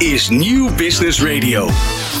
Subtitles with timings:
[0.00, 1.68] is Nieuw Business Radio.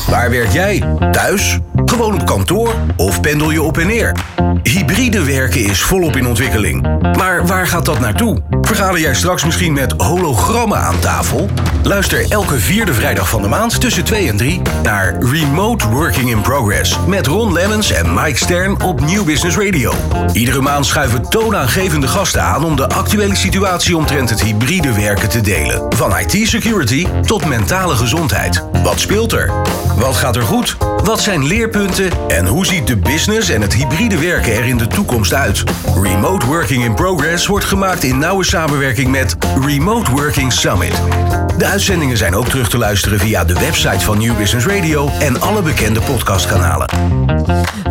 [0.08, 0.82] Waar werk jij?
[1.10, 1.58] Thuis?
[1.84, 2.74] Gewoon op kantoor?
[2.96, 4.16] Of pendel je op en neer?
[4.62, 6.82] Hybride werken is volop in ontwikkeling.
[7.16, 8.42] Maar waar gaat dat naartoe?
[8.62, 11.48] Vergaderen jij straks misschien met hologrammen aan tafel?
[11.82, 16.40] Luister elke vierde vrijdag van de maand tussen 2 en 3 naar Remote Working in
[16.40, 19.92] Progress met Ron Lemmens en Mike Stern op Nieuw Business Radio.
[20.32, 25.40] Iedere maand schuiven toonaangevende gasten aan om de actuele situatie omtrent het hybride werken te
[25.40, 25.86] delen.
[25.96, 27.46] Van IT-security tot
[27.96, 28.64] gezondheid.
[28.82, 29.52] Wat speelt er?
[29.96, 30.76] Wat gaat er goed?
[31.04, 32.10] Wat zijn leerpunten?
[32.28, 35.64] En hoe ziet de business en het hybride werken er in de toekomst uit?
[36.02, 41.00] Remote Working in Progress wordt gemaakt in nauwe samenwerking met Remote Working Summit.
[41.58, 45.40] De uitzendingen zijn ook terug te luisteren via de website van New Business Radio en
[45.40, 46.88] alle bekende podcastkanalen.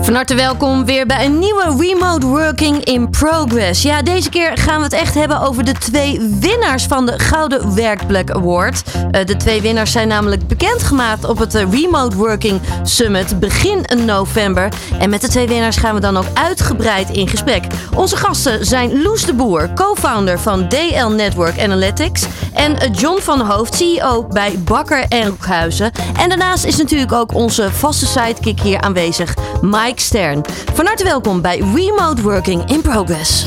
[0.01, 3.81] Van harte welkom weer bij een nieuwe Remote Working in Progress.
[3.81, 7.75] Ja, deze keer gaan we het echt hebben over de twee winnaars van de Gouden
[7.75, 8.83] Werkplek Award.
[8.95, 12.98] Uh, de twee winnaars zijn namelijk bekendgemaakt op het uh, Remote Working Summit
[13.39, 14.69] begin november.
[14.99, 17.63] En met de twee winnaars gaan we dan ook uitgebreid in gesprek.
[17.95, 22.25] Onze gasten zijn Loes de Boer, co-founder van DL Network Analytics.
[22.53, 25.91] En John van Hoofd, CEO bij Bakker en Roekhuizen.
[26.17, 30.41] En daarnaast is natuurlijk ook onze vaste sidekick hier aanwezig, Mike Stern.
[30.73, 33.45] Van harte welkom bij Remote Working in Progress.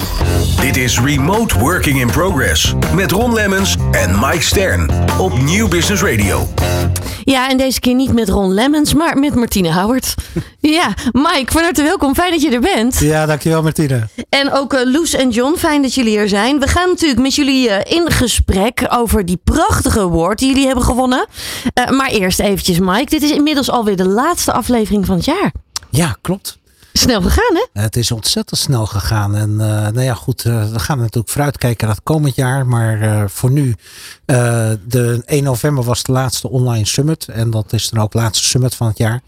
[0.60, 6.02] Dit is Remote Working in Progress met Ron Lemmens en Mike Stern op Nieuw Business
[6.02, 6.48] Radio.
[7.24, 10.14] Ja, en deze keer niet met Ron Lemmens, maar met Martine Howard.
[10.78, 12.14] ja, Mike, van harte welkom.
[12.14, 12.98] Fijn dat je er bent.
[12.98, 14.08] Ja, dankjewel Martine.
[14.28, 16.60] En ook uh, Loes en John, fijn dat jullie er zijn.
[16.60, 20.84] We gaan natuurlijk met jullie uh, in gesprek over die prachtige award die jullie hebben
[20.84, 21.26] gewonnen.
[21.74, 25.52] Uh, maar eerst eventjes Mike, dit is inmiddels alweer de laatste aflevering van het jaar.
[25.90, 26.58] Ja, klopt.
[26.92, 27.82] Snel gegaan, hè?
[27.82, 29.36] Het is ontzettend snel gegaan.
[29.36, 32.66] En uh, nou ja, goed, uh, we gaan natuurlijk vooruitkijken naar het komend jaar.
[32.66, 33.74] Maar uh, voor nu,
[34.24, 37.28] de 1 november was de laatste online summit.
[37.28, 39.22] En dat is dan ook de laatste summit van het jaar.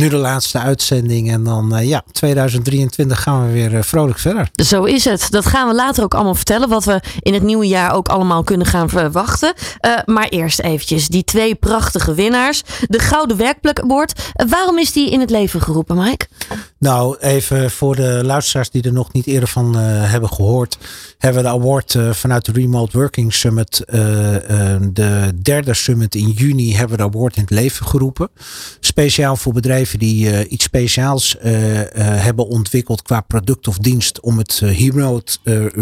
[0.00, 1.30] Nu de laatste uitzending.
[1.30, 4.48] En dan, ja, 2023 gaan we weer vrolijk verder.
[4.52, 5.26] Zo is het.
[5.30, 6.68] Dat gaan we later ook allemaal vertellen.
[6.68, 9.52] Wat we in het nieuwe jaar ook allemaal kunnen gaan verwachten.
[10.04, 12.62] maar eerst eventjes, die twee prachtige winnaars.
[12.86, 14.32] De Gouden Werkplek Award.
[14.48, 16.26] waarom is die in het leven geroepen, Mike?
[16.78, 20.78] Nou, even voor de luisteraars die er nog niet eerder van hebben gehoord.
[21.18, 23.82] Hebben we de award vanuit de Remote Working Summit.
[24.92, 28.30] De derde summit in juni hebben we de award in het leven geroepen.
[28.80, 34.20] Speciaal voor bedrijven die iets speciaals hebben ontwikkeld qua product of dienst.
[34.20, 34.62] Om het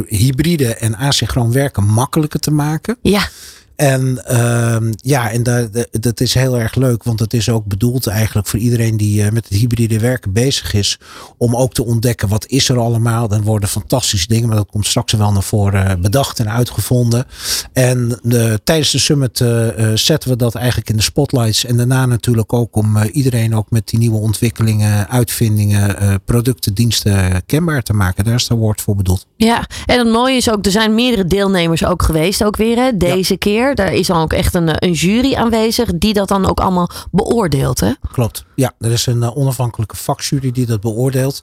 [0.08, 2.96] hybride en asynchroon werken makkelijker te maken.
[3.02, 3.28] Ja.
[3.78, 8.06] En uh, ja, en dat, dat is heel erg leuk, want het is ook bedoeld
[8.06, 10.98] eigenlijk voor iedereen die uh, met het hybride werken bezig is,
[11.36, 13.28] om ook te ontdekken wat is er allemaal.
[13.28, 17.26] Dan worden fantastische dingen, maar dat komt straks wel naar voren bedacht en uitgevonden.
[17.72, 19.44] En de, tijdens de summit
[19.94, 23.88] zetten we dat eigenlijk in de spotlights en daarna natuurlijk ook om iedereen ook met
[23.88, 28.24] die nieuwe ontwikkelingen, uitvindingen, producten, diensten kenbaar te maken.
[28.24, 29.26] Daar is de woord voor bedoeld.
[29.36, 32.96] Ja, en het mooie is ook, er zijn meerdere deelnemers ook geweest, ook weer hè,
[32.96, 33.38] deze ja.
[33.38, 33.67] keer.
[33.74, 37.80] Daar is dan ook echt een, een jury aanwezig die dat dan ook allemaal beoordeelt.
[37.80, 37.92] Hè?
[38.12, 38.44] Klopt.
[38.54, 41.42] Ja, er is een onafhankelijke vakjury die dat beoordeelt.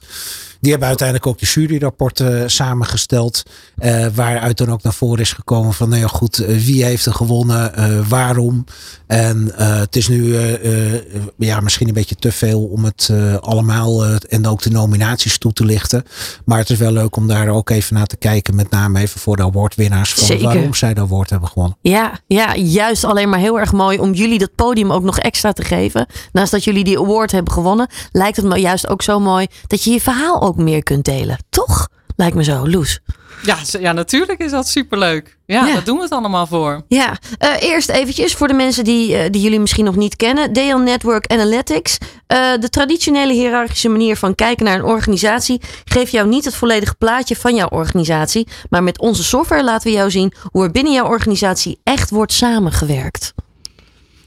[0.60, 3.42] Die hebben uiteindelijk ook de juryrapporten samengesteld.
[3.78, 7.06] Uh, waaruit dan ook naar voren is gekomen van nou ja goed, uh, wie heeft
[7.06, 8.64] er gewonnen, uh, waarom.
[9.06, 10.36] En het is nu
[11.36, 15.64] ja, misschien een beetje te veel om het allemaal en ook de nominaties toe te
[15.64, 16.04] lichten.
[16.44, 18.54] Maar het is wel leuk om daar ook even naar te kijken.
[18.54, 20.14] Met name even voor de awardwinnaars.
[20.14, 20.44] Van Zeker.
[20.44, 21.76] waarom zij de award hebben gewonnen.
[21.80, 25.52] Ja, ja, juist alleen maar heel erg mooi om jullie dat podium ook nog extra
[25.52, 26.06] te geven.
[26.32, 29.84] Naast dat jullie die award hebben gewonnen, lijkt het me juist ook zo mooi dat
[29.84, 31.38] je je verhaal ook meer kunt delen.
[31.50, 31.88] Toch?
[32.16, 33.00] Lijkt me zo, Loes.
[33.42, 35.38] Ja, ja, natuurlijk is dat superleuk.
[35.46, 35.72] Ja, ja.
[35.72, 36.82] daar doen we het allemaal voor.
[36.88, 40.52] Ja, uh, eerst eventjes voor de mensen die, uh, die jullie misschien nog niet kennen.
[40.52, 41.98] DL Network Analytics.
[41.98, 46.94] Uh, de traditionele hiërarchische manier van kijken naar een organisatie geeft jou niet het volledige
[46.94, 48.48] plaatje van jouw organisatie.
[48.70, 52.32] Maar met onze software laten we jou zien hoe er binnen jouw organisatie echt wordt
[52.32, 53.34] samengewerkt.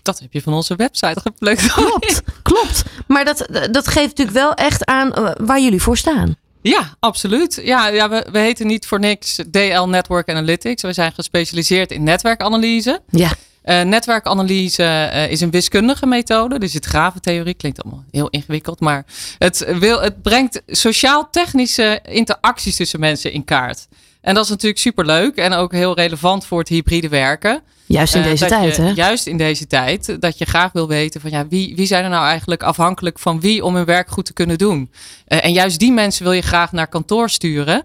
[0.01, 1.71] Dat heb je van onze website geplukt.
[1.71, 2.83] Klopt, klopt.
[3.07, 6.35] Maar dat, dat geeft natuurlijk wel echt aan waar jullie voor staan.
[6.61, 7.61] Ja, absoluut.
[7.63, 10.81] Ja, ja we, we heten niet voor niks DL Network Analytics.
[10.81, 13.01] We zijn gespecialiseerd in netwerkanalyse.
[13.09, 13.31] Ja.
[13.65, 16.59] Uh, netwerkanalyse uh, is een wiskundige methode.
[16.59, 18.79] Dus het graventheorie klinkt allemaal heel ingewikkeld.
[18.79, 19.05] Maar
[19.37, 23.87] het, wil, het brengt sociaal-technische interacties tussen mensen in kaart.
[24.21, 27.61] En dat is natuurlijk superleuk en ook heel relevant voor het hybride werken.
[27.85, 28.89] Juist in deze uh, tijd, je, hè?
[28.89, 30.21] Juist in deze tijd.
[30.21, 33.39] Dat je graag wil weten van ja, wie, wie zijn er nou eigenlijk afhankelijk van
[33.39, 34.91] wie om hun werk goed te kunnen doen.
[35.27, 37.83] Uh, en juist die mensen wil je graag naar kantoor sturen.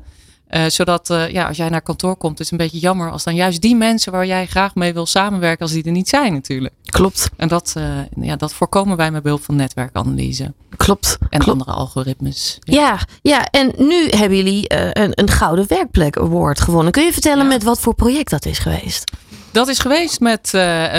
[0.54, 3.24] Uh, zodat uh, ja, als jij naar kantoor komt, is het een beetje jammer als
[3.24, 6.32] dan juist die mensen waar jij graag mee wil samenwerken, als die er niet zijn
[6.32, 6.74] natuurlijk.
[6.84, 7.30] Klopt.
[7.36, 7.84] En dat, uh,
[8.20, 10.52] ja, dat voorkomen wij met behulp van netwerkanalyse.
[10.76, 11.16] Klopt.
[11.20, 11.48] En Klopt.
[11.48, 12.58] andere algoritmes.
[12.60, 12.80] Ja.
[12.80, 14.64] ja, ja, en nu hebben jullie
[14.98, 16.92] een, een Gouden Werkplek Award gewonnen.
[16.92, 17.48] Kun je vertellen ja.
[17.48, 19.10] met wat voor project dat is geweest?
[19.50, 20.52] Dat is geweest met,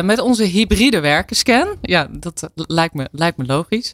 [0.04, 1.68] met onze hybride werkenscan.
[1.82, 3.94] Ja, dat lijkt me, lijkt me logisch.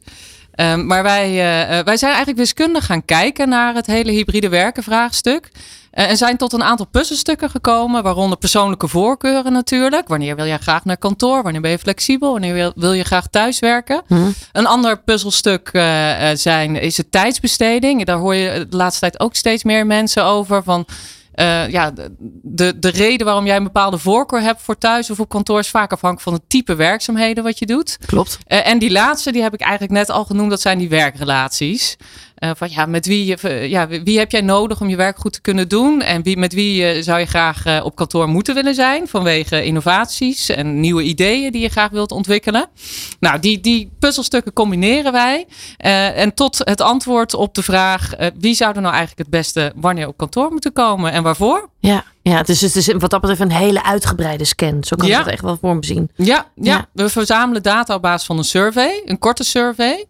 [0.56, 4.84] Um, maar wij, uh, wij zijn eigenlijk wiskundig gaan kijken naar het hele hybride werken
[4.84, 5.50] vraagstuk.
[5.94, 10.08] Uh, en zijn tot een aantal puzzelstukken gekomen, waaronder persoonlijke voorkeuren natuurlijk.
[10.08, 11.44] Wanneer wil jij graag naar kantoor?
[11.44, 12.32] Wanneer ben je flexibel?
[12.32, 14.02] Wanneer wil, wil je graag thuiswerken?
[14.08, 14.34] Hmm.
[14.52, 18.06] Een ander puzzelstuk uh, zijn, is het tijdsbesteding.
[18.06, 20.86] Daar hoor je de laatste tijd ook steeds meer mensen over van...
[21.36, 21.92] Uh, ja,
[22.42, 25.70] de, de reden waarom jij een bepaalde voorkeur hebt voor thuis of op kantoor is
[25.70, 27.98] vaak afhankelijk van het type werkzaamheden wat je doet.
[28.06, 28.38] Klopt.
[28.48, 31.98] Uh, en die laatste, die heb ik eigenlijk net al genoemd, dat zijn die werkrelaties.
[32.44, 33.38] Uh, van ja, met wie,
[33.70, 36.02] ja, wie heb jij nodig om je werk goed te kunnen doen?
[36.02, 40.80] En wie, met wie zou je graag op kantoor moeten willen zijn vanwege innovaties en
[40.80, 42.68] nieuwe ideeën die je graag wilt ontwikkelen?
[43.20, 45.46] Nou, die, die puzzelstukken combineren wij.
[46.16, 50.08] en tot het antwoord op de vraag: wie zou er nou eigenlijk het beste wanneer
[50.08, 51.70] op kantoor moeten komen en waarvoor?
[51.80, 54.84] Ja, ja dus het is wat dat betreft een hele uitgebreide scan.
[54.84, 55.20] Zo kan je Ja.
[55.20, 56.10] het echt wel voor me zien.
[56.16, 56.46] Ja, ja.
[56.56, 56.86] Ja.
[56.94, 60.06] we verzamelen data op basis van een survey, een korte survey.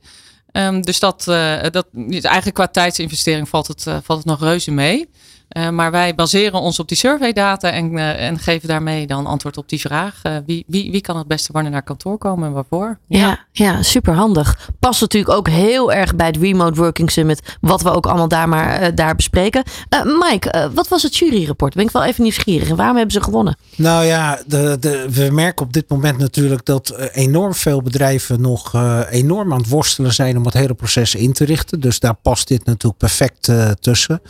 [0.52, 4.72] Ehm, dus dat, eh, dat eigenlijk qua tijdsinvestering valt het, eh, valt het nog reuze
[4.72, 5.10] mee.
[5.52, 9.58] Eh, maar wij baseren ons op die surveydata en, eh, en geven daarmee dan antwoord
[9.58, 10.20] op die vraag.
[10.24, 12.98] Eh, wie, wie, wie kan het beste wanneer naar kantoor komen en waarvoor?
[13.08, 14.70] Ja, ja, super handig.
[14.80, 17.58] Past natuurlijk ook heel erg bij het Remote Working Summit.
[17.62, 19.64] Wat we ook allemaal daar maar daar bespreken.
[19.90, 21.74] Eh, Mike, wat was het juryrapport?
[21.74, 22.70] Ben ik wel even nieuwsgierig.
[22.70, 23.58] En waarom hebben ze gewonnen?
[23.76, 28.74] Nou ja, de, de, we merken op dit moment natuurlijk dat enorm veel bedrijven nog
[28.74, 31.80] eh, enorm aan het worstelen zijn om het hele proces in te richten.
[31.80, 34.22] Dus daar past dit natuurlijk perfect eh, tussen.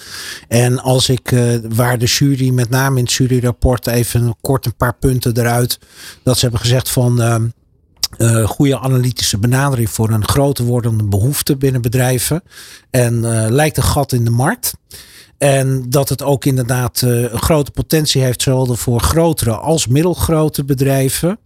[0.48, 4.76] En als ik, eh, waar de jury, met name in het juryrapport, even kort een
[4.76, 5.80] paar punten eruit.
[6.24, 7.22] Dat ze hebben gezegd van.
[8.18, 12.44] eh, goede analytische benadering voor een groter wordende behoefte binnen bedrijven.
[12.90, 14.74] En eh, lijkt een gat in de markt.
[15.38, 21.40] En dat het ook inderdaad een grote potentie heeft, zowel voor grotere als middelgrote bedrijven.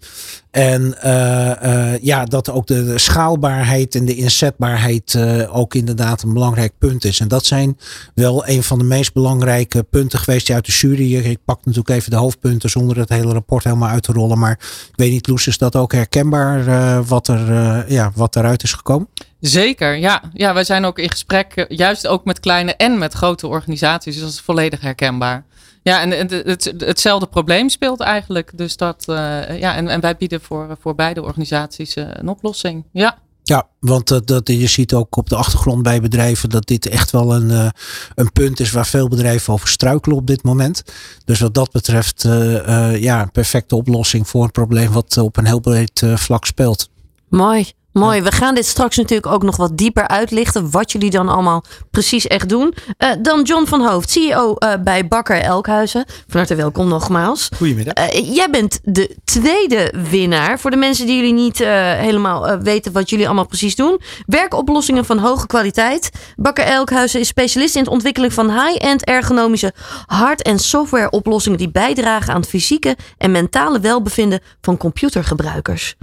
[0.56, 6.34] En eh, eh, ja, dat ook de, schaalbaarheid en de inzetbaarheid eh, ook inderdaad een
[6.34, 7.20] belangrijk punt is.
[7.20, 7.78] En dat zijn
[8.14, 11.16] wel een van de meest belangrijke punten geweest die uit de jury.
[11.16, 14.40] Ik pak natuurlijk even de hoofdpunten zonder het hele rapport helemaal uit te rollen.
[14.40, 14.52] Maar
[14.92, 19.08] ik weet niet, Loes, is dat ook herkenbaar wat, er, ja, wat eruit is gekomen?
[19.40, 20.22] Zeker, ja.
[20.34, 20.54] ja.
[20.54, 24.14] Wij zijn ook in gesprek, juist ook met kleine en met grote organisaties.
[24.14, 25.46] Dus dat is volledig herkenbaar.
[25.86, 28.52] Ja, en het, het, hetzelfde probleem speelt eigenlijk.
[28.58, 32.84] Dus dat, eh, ja, en, en wij bieden voor, voor beide organisaties eh, een oplossing.
[32.92, 33.18] Ja.
[33.48, 37.12] Ja, want dat, dat, je ziet ook op de achtergrond bij bedrijven dat dit echt
[37.12, 37.70] wel een, eh,
[38.16, 40.84] een punt is waar veel bedrijven over struikelen op dit moment.
[41.26, 45.38] Dus wat dat betreft, eh, eh, ja, een perfecte oplossing voor een probleem wat op
[45.38, 46.90] een heel breed eh, vlak speelt.
[47.30, 47.72] Mooi.
[47.98, 48.22] Mooi.
[48.22, 50.72] We gaan dit straks natuurlijk ook nog wat dieper uitlichten.
[50.72, 52.74] Wat jullie dan allemaal precies echt doen.
[52.98, 56.06] Eh, dan John van Hoofd, CEO eh, bij Bakker Elkhuizen.
[56.08, 57.50] Van harte welkom nogmaals.
[57.56, 57.94] Goedemiddag.
[57.94, 60.60] Eh, jij bent de tweede winnaar.
[60.60, 64.02] Voor de mensen die jullie niet helemaal weten wat jullie allemaal precies doen.
[64.26, 66.10] Werkoplossingen van hoge kwaliteit.
[66.36, 69.74] Bakker Elkhuizen is specialist in het ontwikkelen van high-end ergonomische
[70.06, 75.96] hard- en softwareoplossingen die bijdragen aan het fysieke en mentale welbevinden van computergebruikers.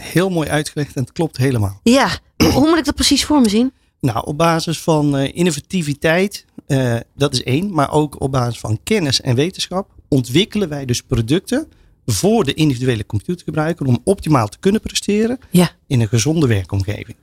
[0.00, 1.80] Heel mooi uitgelegd en het klopt helemaal.
[1.82, 2.18] Ja,
[2.54, 3.72] hoe moet ik dat precies voor me zien?
[4.00, 8.80] Nou, op basis van eh, innovativiteit, eh, dat is één, maar ook op basis van
[8.84, 11.68] kennis en wetenschap ontwikkelen wij dus producten
[12.06, 15.70] voor de individuele computergebruiker om optimaal te kunnen presteren Ja.
[15.86, 17.16] in een gezonde werkomgeving.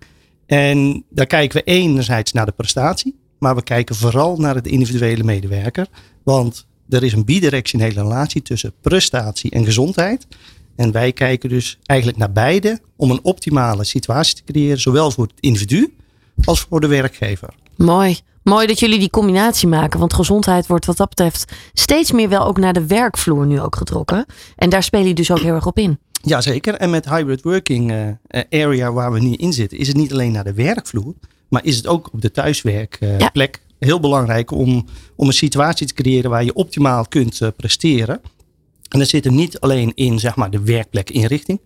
[0.46, 5.24] En daar kijken we enerzijds naar de prestatie, maar we kijken vooral naar de individuele
[5.24, 5.88] medewerker.
[6.24, 10.28] Want er is een bidirectionele relatie tussen prestatie en gezondheid.
[10.78, 15.24] En wij kijken dus eigenlijk naar beide om een optimale situatie te creëren, zowel voor
[15.24, 15.94] het individu
[16.44, 17.50] als voor de werkgever.
[17.76, 18.20] Mooi.
[18.44, 20.00] Mooi dat jullie die combinatie maken.
[20.00, 23.76] Want gezondheid wordt wat dat betreft steeds meer wel ook naar de werkvloer nu ook
[23.76, 24.26] getrokken.
[24.56, 26.00] En daar spelen jullie dus ook heel erg op in.
[26.22, 26.74] Jazeker.
[26.74, 30.12] En met hybrid working eh, eh, area waar we nu in zitten, is het niet
[30.12, 31.14] alleen naar de werkvloer,
[31.48, 36.30] maar is het ook op de thuiswerkplek heel belangrijk om, om een situatie te creëren
[36.30, 38.22] waar je optimaal kunt eh, presteren.
[38.90, 41.60] En dat zit hem niet alleen in zeg maar, de werkplekinrichting,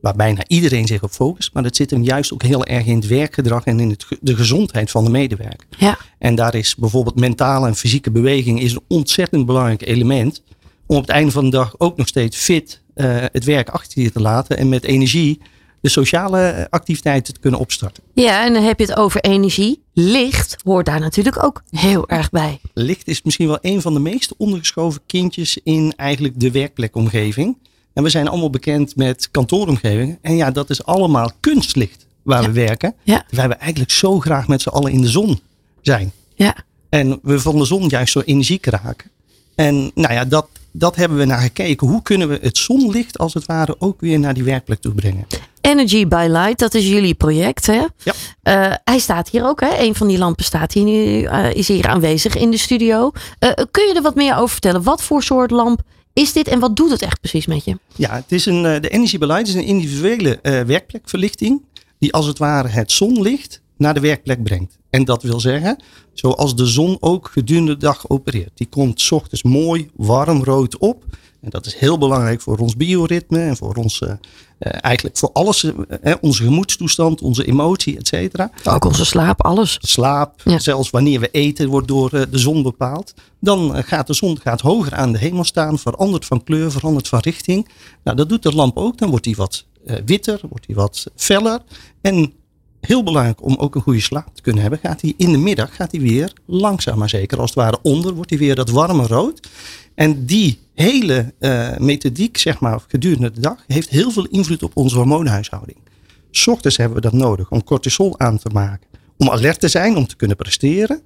[0.00, 2.96] waar bijna iedereen zich op focust, maar dat zit hem juist ook heel erg in
[2.96, 5.66] het werkgedrag en in het, de gezondheid van de medewerker.
[5.78, 5.98] Ja.
[6.18, 10.42] En daar is bijvoorbeeld mentale en fysieke beweging is een ontzettend belangrijk element.
[10.86, 14.02] Om op het einde van de dag ook nog steeds fit eh, het werk achter
[14.02, 14.56] je te laten.
[14.56, 15.40] En met energie
[15.80, 18.02] de sociale eh, activiteiten te kunnen opstarten.
[18.14, 19.84] Ja, en dan heb je het over energie.
[19.98, 22.60] Licht hoort daar natuurlijk ook heel erg bij.
[22.74, 27.56] Licht is misschien wel een van de meest ondergeschoven kindjes in eigenlijk de werkplekomgeving.
[27.92, 30.18] En we zijn allemaal bekend met kantooromgevingen.
[30.20, 32.94] En ja, dat is allemaal kunstlicht waar we werken.
[33.02, 33.24] Ja.
[33.30, 35.40] Wij we eigenlijk zo graag met z'n allen in de zon
[35.80, 36.12] zijn.
[36.34, 36.56] Ja.
[36.88, 39.10] En we van de zon juist zo energiek raken.
[39.54, 41.88] En nou ja, dat, dat hebben we naar gekeken.
[41.88, 45.26] Hoe kunnen we het zonlicht als het ware ook weer naar die werkplek toe brengen?
[45.66, 47.66] Energy by Light, dat is jullie project.
[47.66, 47.72] Hè?
[48.02, 48.12] Ja.
[48.42, 49.60] Uh, hij staat hier ook.
[49.60, 49.78] Hè?
[49.78, 53.10] Een van die lampen staat hier nu, uh, is hier aanwezig in de studio.
[53.40, 54.82] Uh, kun je er wat meer over vertellen?
[54.82, 55.82] Wat voor soort lamp
[56.12, 57.78] is dit en wat doet het echt precies met je?
[57.96, 61.62] Ja, het is een, de Energy by Light is een individuele werkplekverlichting.
[61.98, 64.78] Die als het ware het zonlicht naar de werkplek brengt.
[64.90, 65.82] En dat wil zeggen,
[66.12, 68.50] zoals de zon ook gedurende de dag opereert.
[68.54, 71.04] Die komt s ochtends mooi warm rood op.
[71.40, 74.10] En dat is heel belangrijk voor ons bioritme en voor ons, uh,
[74.58, 75.64] eigenlijk voor alles.
[75.64, 78.50] Uh, onze gemoedstoestand, onze emotie, et cetera.
[78.64, 79.78] Ook onze slaap, alles.
[79.80, 80.58] Slaap, ja.
[80.58, 83.14] zelfs wanneer we eten, wordt door de zon bepaald.
[83.40, 87.18] Dan gaat de zon gaat hoger aan de hemel staan, verandert van kleur, verandert van
[87.18, 87.68] richting.
[88.04, 88.98] Nou, dat doet de lamp ook.
[88.98, 89.64] Dan wordt die wat
[90.04, 91.60] witter, wordt die wat feller.
[92.00, 92.32] En
[92.86, 95.74] heel belangrijk om ook een goede slaap te kunnen hebben, gaat hij in de middag
[95.74, 99.06] gaat hij weer langzaam maar zeker als het ware onder, wordt hij weer dat warme
[99.06, 99.48] rood.
[99.96, 104.76] En die hele uh, methodiek, zeg maar, gedurende de dag, heeft heel veel invloed op
[104.76, 105.78] onze hormoonhuishouding.
[106.30, 109.96] S ochtends hebben we dat nodig om cortisol aan te maken, om alert te zijn,
[109.96, 111.00] om te kunnen presteren.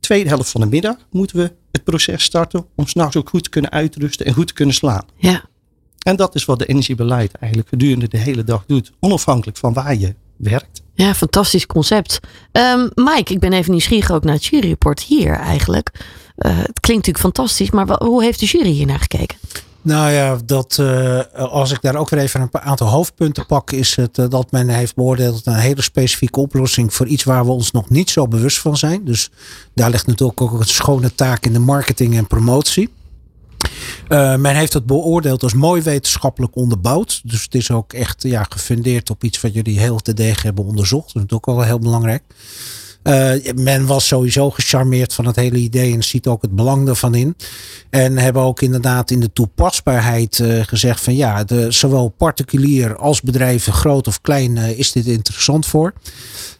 [0.00, 3.50] Tweede helft van de middag moeten we het proces starten om s'nachts ook goed te
[3.50, 5.14] kunnen uitrusten en goed te kunnen slapen.
[5.16, 5.44] Ja.
[5.98, 9.96] En dat is wat de energiebeleid eigenlijk gedurende de hele dag doet, onafhankelijk van waar
[9.96, 10.82] je werkt.
[10.94, 12.20] Ja, fantastisch concept.
[12.52, 15.90] Um, Mike, ik ben even nieuwsgierig ook naar het juryrapport hier eigenlijk.
[16.38, 19.38] Uh, het klinkt natuurlijk fantastisch, maar hoe heeft de jury hier naar gekeken?
[19.82, 23.96] Nou ja, dat, uh, als ik daar ook weer even een aantal hoofdpunten pak, is
[23.96, 27.70] het uh, dat men heeft beoordeeld een hele specifieke oplossing voor iets waar we ons
[27.70, 29.04] nog niet zo bewust van zijn.
[29.04, 29.30] Dus
[29.74, 32.90] daar ligt natuurlijk ook een schone taak in de marketing en promotie.
[34.08, 37.20] Uh, men heeft het beoordeeld als mooi wetenschappelijk onderbouwd.
[37.24, 40.64] Dus het is ook echt ja, gefundeerd op iets wat jullie heel te degen hebben
[40.64, 41.14] onderzocht.
[41.14, 42.22] Dat is ook wel heel belangrijk.
[43.02, 47.14] Uh, men was sowieso gecharmeerd van het hele idee en ziet ook het belang ervan
[47.14, 47.36] in.
[47.90, 53.20] En hebben ook inderdaad in de toepasbaarheid uh, gezegd van ja, de, zowel particulier als
[53.20, 55.92] bedrijven, groot of klein, is dit interessant voor.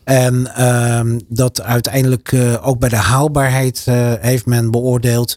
[0.04, 3.84] En ehm, dat uiteindelijk ook bij de haalbaarheid
[4.20, 5.36] heeft men beoordeeld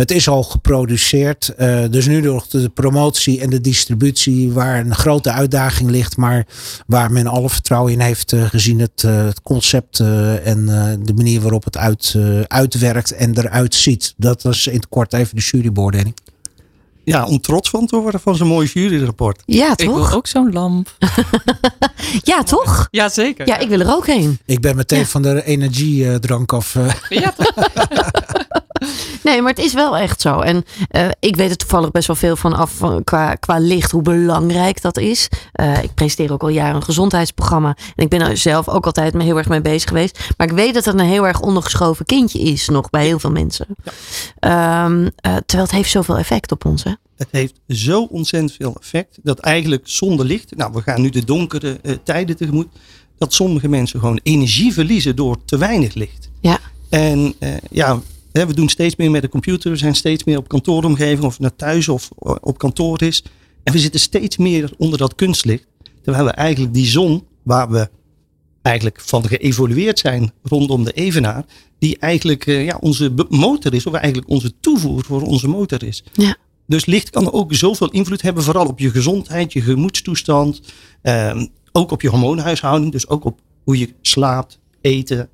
[0.00, 1.54] het is al geproduceerd.
[1.58, 6.16] Uh, dus nu nog de promotie en de distributie waar een grote uitdaging ligt.
[6.16, 6.46] Maar
[6.86, 9.98] waar men alle vertrouwen in heeft uh, gezien het, uh, het concept
[10.44, 10.66] en
[11.02, 12.16] de manier waarop het uit,
[12.46, 14.14] uitwerkt en eruit ziet.
[14.16, 16.14] Dat was in het kort even de jurybeoordeling.
[17.04, 19.42] Ja, om trots van te worden van zo'n mooi juryrapport.
[19.46, 19.88] Ja, toch?
[19.88, 20.96] Ik wil ook zo'n lamp.
[22.22, 22.88] ja, toch?
[22.90, 23.46] Ja, zeker.
[23.46, 24.38] Ja, ik wil er ook heen.
[24.46, 25.04] Ik ben meteen ja.
[25.04, 26.76] van de energiedrank af.
[27.08, 27.34] Ja,
[29.22, 30.40] Nee, maar het is wel echt zo.
[30.40, 33.90] En uh, ik weet er toevallig best wel veel van af van, qua, qua licht,
[33.90, 35.28] hoe belangrijk dat is.
[35.54, 37.76] Uh, ik presenteer ook al jaren een gezondheidsprogramma.
[37.96, 40.18] En ik ben er zelf ook altijd heel erg mee bezig geweest.
[40.36, 43.30] Maar ik weet dat het een heel erg ondergeschoven kindje is nog bij heel veel
[43.30, 43.66] mensen.
[43.82, 44.84] Ja.
[44.84, 46.84] Um, uh, terwijl het heeft zoveel effect op ons.
[46.84, 46.92] Hè?
[47.16, 49.18] Het heeft zo ontzettend veel effect.
[49.22, 50.56] Dat eigenlijk zonder licht.
[50.56, 52.68] Nou, we gaan nu de donkere tijden tegemoet.
[53.18, 56.30] Dat sommige mensen gewoon energie verliezen door te weinig licht.
[56.40, 56.58] Ja.
[56.88, 57.34] En
[57.70, 58.00] ja,
[58.32, 59.70] we doen steeds meer met de computer.
[59.70, 62.08] We zijn steeds meer op kantooromgeving, of naar thuis of
[62.40, 63.24] op kantoor is.
[63.62, 65.66] En we zitten steeds meer onder dat kunstlicht.
[66.02, 67.88] Terwijl we eigenlijk die zon, waar we
[68.62, 71.44] eigenlijk van geëvolueerd zijn rondom de evenaar,
[71.78, 76.04] die eigenlijk uh, ja, onze motor is, of eigenlijk onze toevoer voor onze motor is.
[76.12, 76.36] Ja.
[76.66, 80.60] Dus licht kan ook zoveel invloed hebben, vooral op je gezondheid, je gemoedstoestand,
[81.02, 85.28] eh, ook op je hormoonhuishouding, dus ook op hoe je slaapt, eten,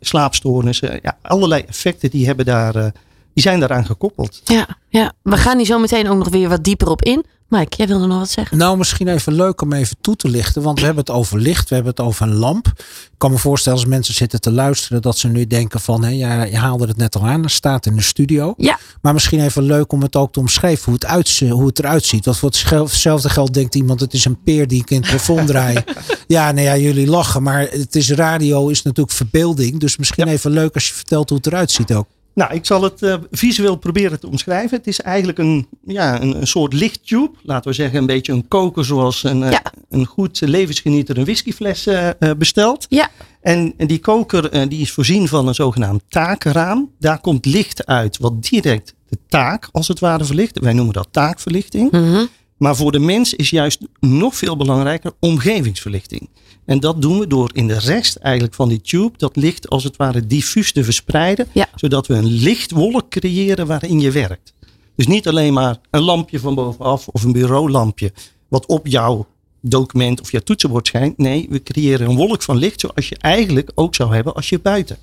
[0.00, 0.98] slaapstoornissen.
[1.02, 2.86] Ja, allerlei effecten die, hebben daar, uh,
[3.34, 4.40] die zijn daaraan gekoppeld.
[4.44, 7.24] Ja, ja, we gaan hier zo meteen ook nog weer wat dieper op in.
[7.48, 8.58] Mike, jij wilde nog wat zeggen?
[8.58, 10.62] Nou, misschien even leuk om even toe te lichten.
[10.62, 12.66] Want we hebben het over licht, we hebben het over een lamp.
[12.76, 16.10] Ik kan me voorstellen als mensen zitten te luisteren dat ze nu denken van, hé,
[16.10, 18.54] ja, je haalde het net al aan, er staat in de studio.
[18.56, 18.78] Ja.
[19.02, 22.04] Maar misschien even leuk om het ook te omschrijven, hoe het, uit, hoe het eruit
[22.04, 22.24] ziet.
[22.24, 22.50] Want voor
[22.80, 25.84] hetzelfde geld denkt iemand, het is een peer die ik in het plafond draai.
[26.26, 29.80] ja, nou ja, jullie lachen, maar het is radio, is natuurlijk verbeelding.
[29.80, 30.32] Dus misschien ja.
[30.32, 32.06] even leuk als je vertelt hoe het eruit ziet ook.
[32.34, 34.76] Nou, ik zal het uh, visueel proberen te omschrijven.
[34.76, 37.30] Het is eigenlijk een, ja, een, een, soort lichttube.
[37.42, 39.50] Laten we zeggen een beetje een koker zoals een, ja.
[39.50, 39.58] uh,
[39.90, 42.86] een goed levensgenieter een whiskyfles uh, bestelt.
[42.88, 43.08] Ja.
[43.40, 46.90] En, en die koker die is voorzien van een zogenaamd taakraam.
[46.98, 50.58] Daar komt licht uit wat direct de taak als het ware verlicht.
[50.58, 51.90] Wij noemen dat taakverlichting.
[51.90, 52.28] Mm -hmm.
[52.56, 56.28] Maar voor de mens is juist nog veel belangrijker omgevingsverlichting.
[56.64, 59.84] En dat doen we door in de rest eigenlijk van die tube dat licht als
[59.84, 61.46] het ware diffuus te verspreiden.
[61.52, 61.68] Ja.
[61.74, 64.52] Zodat we een lichtwolk creëren waarin je werkt.
[64.96, 68.12] Dus niet alleen maar een lampje van bovenaf of een bureaulampje
[68.48, 69.26] wat op jouw
[69.60, 71.18] document of jouw toetsenbord schijnt.
[71.18, 74.60] Nee, we creëren een wolk van licht zoals je eigenlijk ook zou hebben als je
[74.60, 74.98] buiten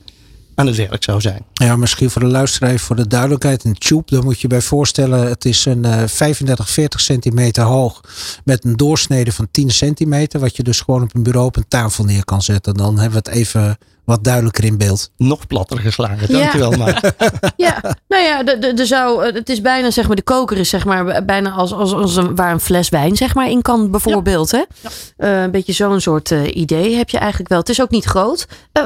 [0.62, 1.46] aan het werk zou zijn.
[1.54, 3.64] Ja, misschien voor de luisteraar, voor de duidelijkheid.
[3.64, 5.28] Een tube, daar moet je bij voorstellen.
[5.28, 8.02] Het is een eh 35, 40 centimeter hoog.
[8.44, 10.40] Met een doorsnede van 10 centimeter.
[10.40, 12.74] Wat je dus gewoon op een bureau op een tafel neer kan zetten.
[12.74, 15.12] Dan hebben we het even wat duidelijker in beeld.
[15.18, 16.28] Nog platter geslagen.
[16.28, 16.40] Ja.
[16.40, 17.14] Dankjewel, maar
[17.56, 20.58] Ja, nou ja, de, de, de zou, eh, het is bijna zeg maar, de koker
[20.58, 23.62] is zeg maar bijna als, als, als een, waar een fles wijn zeg maar in
[23.62, 24.52] kan bijvoorbeeld.
[24.52, 24.64] Hè?
[25.18, 27.60] Eh, een beetje zo'n soort eh, idee heb je eigenlijk wel.
[27.60, 28.48] Het is ook niet groot.
[28.72, 28.84] Eh,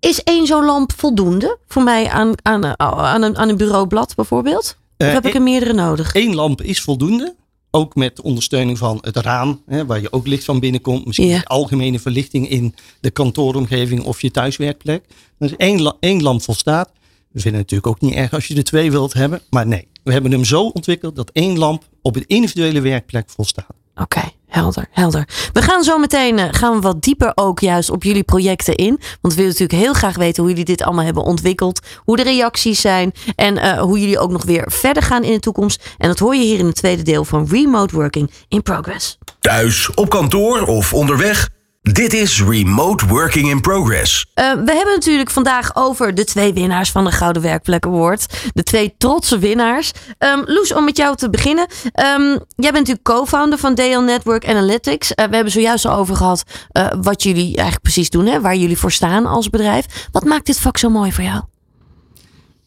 [0.00, 4.76] is één zo'n lamp voldoende voor mij aan, aan, aan, een, aan een bureaublad bijvoorbeeld?
[4.98, 6.12] Of Eh, heb ik er meerdere nodig?
[6.14, 7.34] één lamp is voldoende.
[7.70, 11.06] Ook met ondersteuning van het raam, hè, waar je ook licht van binnenkomt.
[11.06, 11.40] Misschien Ja.
[11.44, 15.04] algemene verlichting in de kantooromgeving of je thuiswerkplek.
[15.38, 16.90] Dus één, la- één lamp volstaat.
[17.32, 19.40] We vinden het natuurlijk ook niet erg als je er twee wilt hebben.
[19.50, 23.66] Maar nee, we hebben hem zo ontwikkeld dat één lamp op een individuele werkplek volstaat.
[23.94, 25.28] Oké, helder, helder.
[25.52, 29.00] We gaan zo meteen eh, gaan we wat dieper ook juist op jullie projecten in.
[29.20, 31.80] Want we willen natuurlijk heel graag weten hoe jullie dit allemaal hebben ontwikkeld.
[32.04, 33.12] Hoe de reacties zijn.
[33.36, 35.94] En eh, hoe jullie ook nog weer verder gaan in de toekomst.
[35.98, 39.18] En dat hoor je hier in het tweede deel van Remote Working in Progress.
[39.40, 41.48] Thuis, op kantoor of onderweg?
[41.82, 44.26] Dit is Remote Working in Progress.
[44.34, 48.26] Eh, we hebben natuurlijk vandaag over de twee winnaars van de Gouden Werkplek Award.
[48.52, 49.90] De twee trotse winnaars.
[50.18, 51.66] Ehm, Loes, om met jou te beginnen.
[51.92, 52.22] Ehm,
[52.56, 55.14] jij bent natuurlijk co-founder van DL Network Analytics.
[55.14, 58.26] Eh, we hebben zojuist al over gehad eh, wat jullie eigenlijk precies doen.
[58.26, 60.08] Hè, waar jullie voor staan als bedrijf.
[60.12, 61.42] Wat maakt dit vak zo mooi voor jou?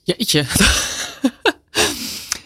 [0.04, 0.46] Jeetje.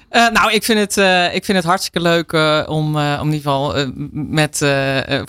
[0.09, 3.33] Eh, nou, ik vind, het, eh, ik vind het hartstikke leuk eh, om, om in
[3.33, 3.75] ieder geval
[4.11, 4.57] met,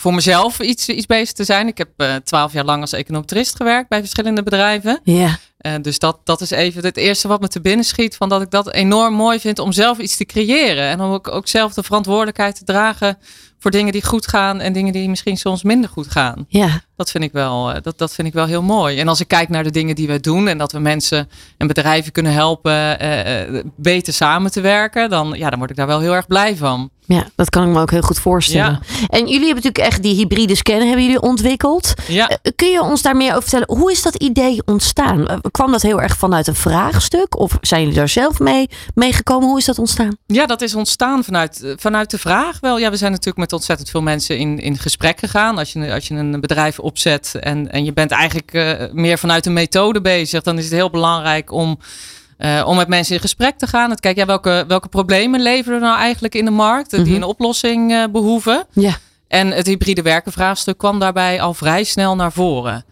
[0.00, 1.66] voor mezelf iets, iets bezig te zijn.
[1.66, 5.00] Ik heb twaalf jaar lang als econometrist gewerkt bij verschillende bedrijven.
[5.02, 8.16] Ja, Eh, dus dat, dat is even het eerste wat me te binnen schiet.
[8.16, 10.84] Van dat ik dat enorm mooi vind om zelf iets te creëren.
[10.84, 13.18] En om ook, ook zelf de verantwoordelijkheid te dragen
[13.58, 16.44] voor dingen die goed gaan en dingen die misschien soms minder goed gaan.
[16.48, 18.98] ja, Dat vind ik wel, eh, dat, dat vind ik wel heel mooi.
[18.98, 21.66] En als ik kijk naar de dingen die we doen en dat we mensen en
[21.66, 26.00] bedrijven kunnen helpen eh, beter samen te werken, dan, ja, dan word ik daar wel
[26.00, 26.90] heel erg blij van.
[27.08, 28.80] Ja, dat kan ik me ook heel goed voorstellen.
[29.08, 31.94] En jullie hebben natuurlijk echt die hybride scanner hebben jullie ontwikkeld.
[32.08, 32.28] Ja.
[32.28, 33.76] Eh, Kun je ons daar meer over vertellen?
[33.78, 35.26] Hoe is dat idee ontstaan?
[35.28, 37.38] Eh, Kwam dat heel erg vanuit een vraagstuk?
[37.38, 39.48] Of zijn jullie daar zelf mee, mee gekomen?
[39.48, 40.16] Hoe is dat ontstaan?
[40.26, 42.78] Ja, dat is ontstaan vanuit, eh, vanuit de vraag wel.
[42.78, 45.58] Ja, we zijn natuurlijk met ontzettend veel mensen in, in gesprek gegaan.
[45.58, 49.52] Als je, als je een bedrijf opzet en, en je bent eigenlijk meer vanuit een
[49.52, 51.78] methode bezig, dan is het heel belangrijk om,
[52.38, 53.90] eh, om met mensen in gesprek te gaan.
[53.90, 57.14] Het kijken, ja, welke, welke problemen leveren er nou eigenlijk in de markt die Mhm.
[57.14, 58.64] een oplossing eh, behoeven.
[58.72, 58.96] Ja.
[59.28, 62.84] En het hybride werken vraagstuk kwam daarbij al vrij snel naar voren.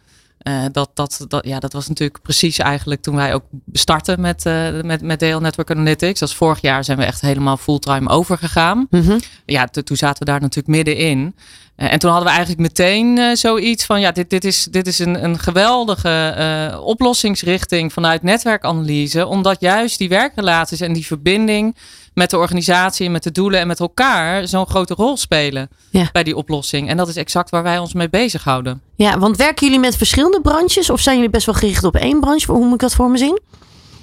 [0.46, 4.46] Eh, dat, dat, dat, ja, dat was natuurlijk precies eigenlijk toen wij ook startten met,
[4.46, 6.20] eh met, met DL Network Analytics.
[6.20, 8.86] Dat is vorig jaar zijn we echt helemaal fulltime overgegaan.
[8.90, 9.18] Mhm.
[9.46, 11.34] Ja, to- toen zaten we daar natuurlijk middenin.
[11.76, 14.98] Eh, en toen hadden we eigenlijk meteen zoiets van, ja, dit, dit is, dit is
[14.98, 19.26] een, een geweldige oplossingsrichting vanuit netwerkanalyse.
[19.26, 21.76] Omdat juist die werkrelaties en die verbinding
[22.16, 26.08] met de organisatie, met de doelen en met elkaar zo'n grote rol spelen Ja.
[26.12, 26.88] bij die oplossing.
[26.88, 28.80] En dat is exact waar wij ons mee bezighouden.
[28.94, 30.90] Ja, want werken jullie met verschillende branches?
[30.90, 32.52] Of zijn jullie best wel gericht op één branche?
[32.52, 33.40] Hoe moet ik dat voor me zien?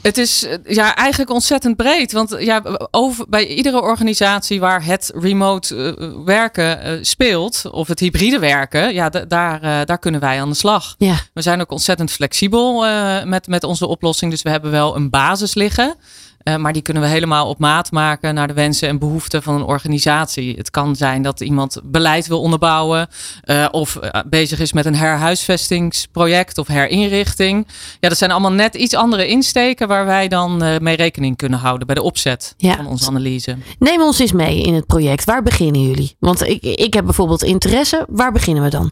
[0.01, 2.11] Het is eh, ja, eigenlijk ontzettend breed.
[2.11, 7.99] Want ja, over, bij iedere organisatie waar het remote eh, werken eh, speelt, of het
[7.99, 10.95] hybride werken, ja, daar, daar kunnen wij aan de slag.
[10.97, 11.15] Ja.
[11.33, 12.85] We zijn ook ontzettend flexibel
[13.25, 14.31] met, met onze oplossing.
[14.31, 15.95] Dus we hebben wel een basis liggen.
[16.43, 19.55] Eh, maar die kunnen we helemaal op maat maken naar de wensen en behoeften van
[19.55, 20.55] een organisatie.
[20.57, 23.07] Het kan zijn dat iemand beleid wil onderbouwen.
[23.41, 27.67] eh, of eh, bezig is met een herhuisvestingsproject of herinrichting.
[27.99, 31.85] Ja, dat zijn allemaal net iets andere insteken waar wij dan mee rekening kunnen houden
[31.87, 32.75] bij de opzet Ja.
[32.75, 33.57] van onze analyse.
[33.79, 35.23] Neem ons eens mee in het project.
[35.25, 36.15] Waar beginnen jullie?
[36.19, 38.05] Want ik, ik heb bijvoorbeeld interesse.
[38.09, 38.91] Waar beginnen we dan?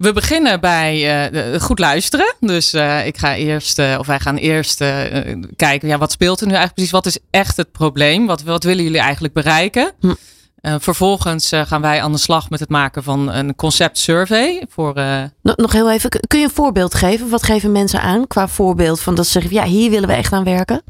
[0.00, 2.34] We beginnen bij eh, goed luisteren.
[2.40, 4.78] Dus eh, ik ga eerst, eh, of wij gaan eerst
[5.56, 6.92] kijken, ja, wat speelt er nu eigenlijk precies?
[6.92, 8.26] Wat is echt het probleem?
[8.26, 9.92] Wat, wat willen jullie eigenlijk bereiken?
[10.00, 10.14] Hm.
[10.78, 14.64] Vervolgens gaan wij aan de slag met het maken van een concept survey.
[14.68, 14.94] Voor,
[15.42, 16.10] Nog, nog heel even.
[16.26, 17.28] Kun je een voorbeeld geven?
[17.28, 20.32] Wat geven mensen aan qua voorbeeld van dat ze zeggen, ja, hier willen we echt
[20.32, 20.82] aan werken?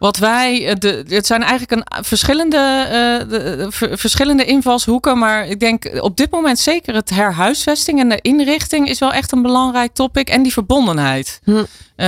[0.00, 5.18] Wat wij, de, het zijn eigenlijk een verschillende, uh, de, verschillende invalshoeken.
[5.18, 9.32] Maar ik denk op dit moment zeker het herhuisvesting en de inrichting is wel echt
[9.32, 10.28] een belangrijk topic.
[10.28, 11.40] En die verbondenheid.
[11.44, 11.50] Hm.
[11.50, 11.64] Uh,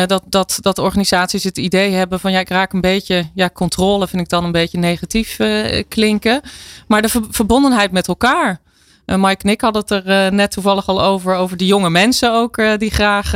[0.07, 4.09] dat, dat, dat organisaties het idee hebben van ja, ik raak een beetje, ja, controle
[4.09, 6.41] vind ik dan een beetje negatief uh, klinken.
[6.87, 8.61] Maar de ver verbondenheid met elkaar.
[9.13, 11.35] Uh, Mike en ik hadden het er uh, net toevallig al over.
[11.35, 12.59] Over die jonge mensen ook.
[12.59, 13.33] Uh, die graag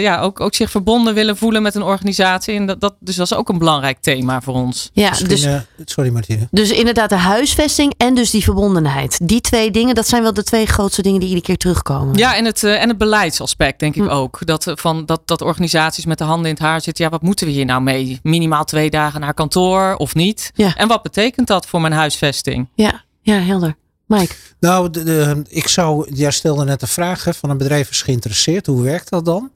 [0.00, 2.54] ja, ook, ook zich verbonden willen voelen met een organisatie.
[2.54, 4.90] En dat, dat, dus dat is ook een belangrijk thema voor ons.
[4.92, 5.48] Ja, dus,
[5.84, 6.48] sorry Martine.
[6.50, 9.18] Dus inderdaad de huisvesting en dus die verbondenheid.
[9.22, 12.16] Die twee dingen, dat zijn wel de twee grootste dingen die iedere keer terugkomen.
[12.16, 14.08] Ja, en het, en het beleidsaspect denk ik hm.
[14.08, 14.46] ook.
[14.46, 17.04] Dat, van, dat, dat organisaties met de handen in het haar zitten.
[17.04, 18.18] Ja, wat moeten we hier nou mee?
[18.22, 20.50] Minimaal twee dagen naar kantoor of niet?
[20.54, 20.74] Ja.
[20.74, 22.68] En wat betekent dat voor mijn huisvesting?
[22.74, 23.76] Ja, ja helder.
[24.06, 24.34] Mike?
[24.60, 28.66] Nou, de, ik zou, jij stelde net een vraag van een bedrijf is geïnteresseerd.
[28.66, 29.50] Hoe werkt dat dan?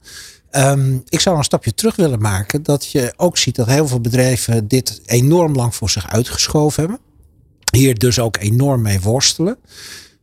[0.49, 2.63] Ehm, ik zou een stapje terug willen maken.
[2.63, 6.99] Dat je ook ziet dat heel veel bedrijven dit enorm lang voor zich uitgeschoven hebben.
[7.71, 9.57] Hier dus ook enorm mee worstelen.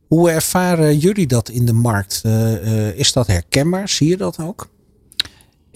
[0.07, 2.21] Hoe ervaren jullie dat in de markt?
[2.25, 3.89] Uh, uh, is dat herkenbaar?
[3.89, 4.69] Zie je dat ook?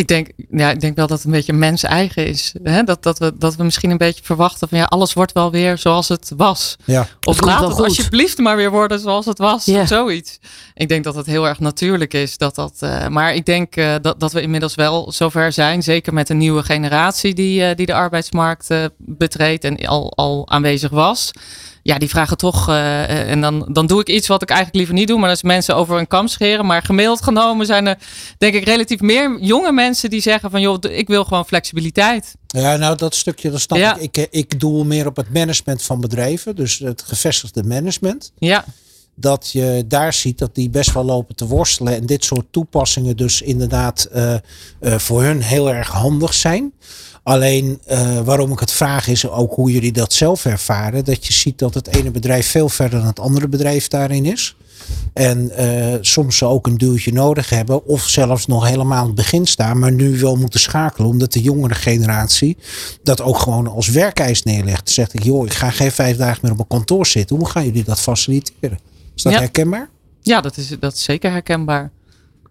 [0.01, 2.53] Ik denk, ja, ik denk wel dat het een beetje mens eigen is.
[2.63, 2.83] Hè?
[2.83, 5.77] Dat, dat, we, dat we misschien een beetje verwachten van ja, alles wordt wel weer
[5.77, 6.75] zoals het was.
[6.85, 7.07] Ja.
[7.23, 9.65] Of laat het alsjeblieft maar weer worden zoals het was.
[9.65, 9.85] Ja.
[9.85, 10.39] Zoiets.
[10.73, 12.37] Ik denk dat het heel erg natuurlijk is.
[12.37, 15.83] Dat dat, uh, maar ik denk uh, dat, dat we inmiddels wel zover zijn.
[15.83, 20.89] Zeker met de nieuwe generatie die, uh, die de arbeidsmarkt betreedt en al, al aanwezig
[20.89, 21.31] was
[21.83, 22.69] ja, die vragen toch.
[22.69, 25.19] Uh, en dan, dan doe ik iets wat ik eigenlijk liever niet doe.
[25.19, 26.65] Maar dat is mensen over een kam scheren.
[26.65, 27.97] Maar gemiddeld genomen zijn er,
[28.37, 32.35] denk ik, relatief meer jonge mensen die zeggen: van joh, ik wil gewoon flexibiliteit.
[32.47, 34.17] Ja, nou, dat stukje, dat snap ik.
[34.17, 34.27] ik.
[34.31, 36.55] Ik doe meer op het management van bedrijven.
[36.55, 38.31] Dus het gevestigde management.
[38.37, 38.65] Ja
[39.15, 41.95] dat je daar ziet dat die best wel lopen te worstelen.
[41.95, 44.33] En dit soort toepassingen dus inderdaad uh,
[44.81, 46.73] uh, voor hun heel erg handig zijn.
[47.23, 51.05] Alleen uh, waarom ik het vraag is ook hoe jullie dat zelf ervaren.
[51.05, 54.55] Dat je ziet dat het ene bedrijf veel verder dan het andere bedrijf daarin is.
[55.13, 55.51] En
[56.01, 57.85] soms ze ook een duwtje nodig hebben.
[57.85, 59.79] Of zelfs nog helemaal aan het begin staan.
[59.79, 61.09] Maar nu wel moeten schakelen.
[61.09, 62.57] Omdat de jongere generatie
[63.03, 64.89] dat ook gewoon als werkeis neerlegt.
[64.89, 67.35] Zegt ik, joh, ik ga geen vijf dagen meer op een kantoor zitten.
[67.35, 68.79] Hoe gaan jullie dat faciliteren?
[69.25, 69.89] Is dat herkenbaar?
[70.21, 71.91] Ja, dat is, dat is zeker herkenbaar.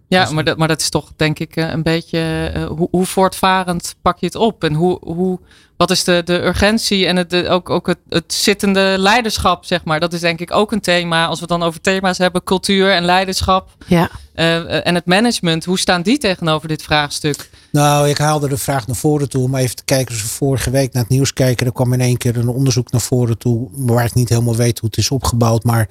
[0.08, 3.06] Ja, maar dat, maar dat is toch denk ik eh, een beetje uh, hoe, hoe,
[3.06, 5.40] voortvarend pak je het op en hoe, hoe,
[5.80, 9.84] wat is de, de urgentie en het, de, ook, ook het, het zittende leiderschap, zeg
[9.84, 10.00] maar.
[10.00, 11.26] Dat is denk ik ook een thema.
[11.26, 13.68] Als we het dan over thema's hebben, cultuur en leiderschap.
[13.86, 14.10] Ja.
[14.34, 17.50] Uh, en het management, hoe staan die tegenover dit vraagstuk?
[17.72, 20.14] Nou, ik haalde de vraag naar voren toe om even te kijken.
[20.14, 22.90] Als we vorige week naar het nieuws kijken, er kwam in één keer een onderzoek
[22.90, 23.68] naar voren toe.
[23.72, 25.64] Waar ik niet helemaal weet hoe het is opgebouwd.
[25.64, 25.88] Maar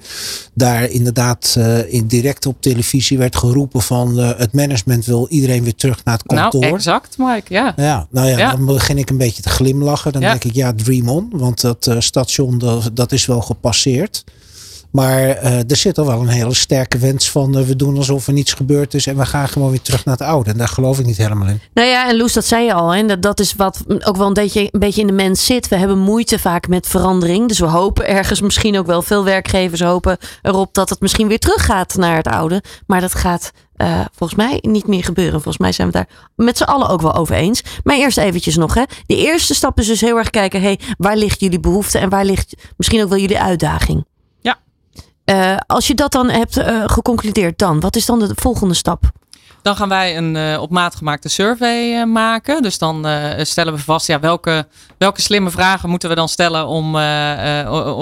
[0.54, 5.62] daar inderdaad uh, in direct op televisie werd geroepen van uh, het management wil iedereen
[5.62, 6.60] weer terug naar het kantoor.
[6.60, 7.54] Nou, exact, Mike.
[7.54, 7.72] Ja.
[7.76, 8.50] Ja, nou ja, ja.
[8.50, 9.48] dan begin ik een beetje te
[9.80, 10.12] glimlachen.
[10.12, 10.28] Dan ja.
[10.30, 11.28] denk ik, ja, dream on.
[11.32, 14.24] Want dat uh, station, dat, dat is wel gepasseerd.
[14.90, 18.26] Maar uh, er zit al wel een hele sterke wens van uh, we doen alsof
[18.26, 20.50] er niets gebeurd is en we gaan gewoon weer terug naar het oude.
[20.50, 21.60] En daar geloof ik niet helemaal in.
[21.74, 22.94] Nou ja, en Loes, dat zei je al.
[22.94, 23.06] Hè?
[23.06, 25.68] Dat, dat is wat ook wel een beetje, een beetje in de mens zit.
[25.68, 27.48] We hebben moeite vaak met verandering.
[27.48, 31.38] Dus we hopen ergens misschien ook wel, veel werkgevers hopen erop dat het misschien weer
[31.38, 32.62] teruggaat naar het oude.
[32.86, 35.32] Maar dat gaat uh, volgens mij niet meer gebeuren.
[35.32, 37.62] Volgens mij zijn we daar met z'n allen ook wel over eens.
[37.84, 38.74] Maar eerst eventjes nog.
[38.74, 38.82] Hè.
[39.06, 40.62] De eerste stap is dus heel erg kijken.
[40.62, 44.04] Hey, waar ligt jullie behoefte en waar ligt misschien ook wel jullie uitdaging?
[45.30, 49.10] Uh, als je dat dan hebt uh, geconcludeerd, dan wat is dan de volgende stap?
[49.62, 52.62] Dan gaan wij een uh, op maat gemaakte survey maken.
[52.62, 53.06] Dus dan
[53.42, 54.66] stellen we vast ja, welke,
[54.98, 56.86] welke slimme vragen moeten we dan stellen om,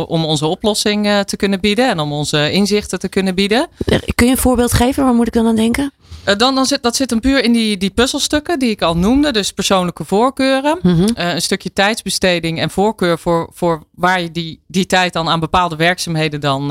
[0.07, 3.69] om onze oplossing te kunnen bieden en om onze inzichten te kunnen bieden.
[4.15, 5.05] Kun je een voorbeeld geven?
[5.05, 5.93] Waar moet ik dan aan denken?
[6.37, 9.31] Dan, dan zit, dat zit een puur in die, die puzzelstukken die ik al noemde.
[9.31, 10.79] Dus persoonlijke voorkeuren.
[10.83, 11.09] Mm -hmm.
[11.17, 15.41] uh, een stukje tijdsbesteding en voorkeur voor, voor waar je die, die tijd dan aan
[15.41, 16.69] bepaalde werkzaamheden dan,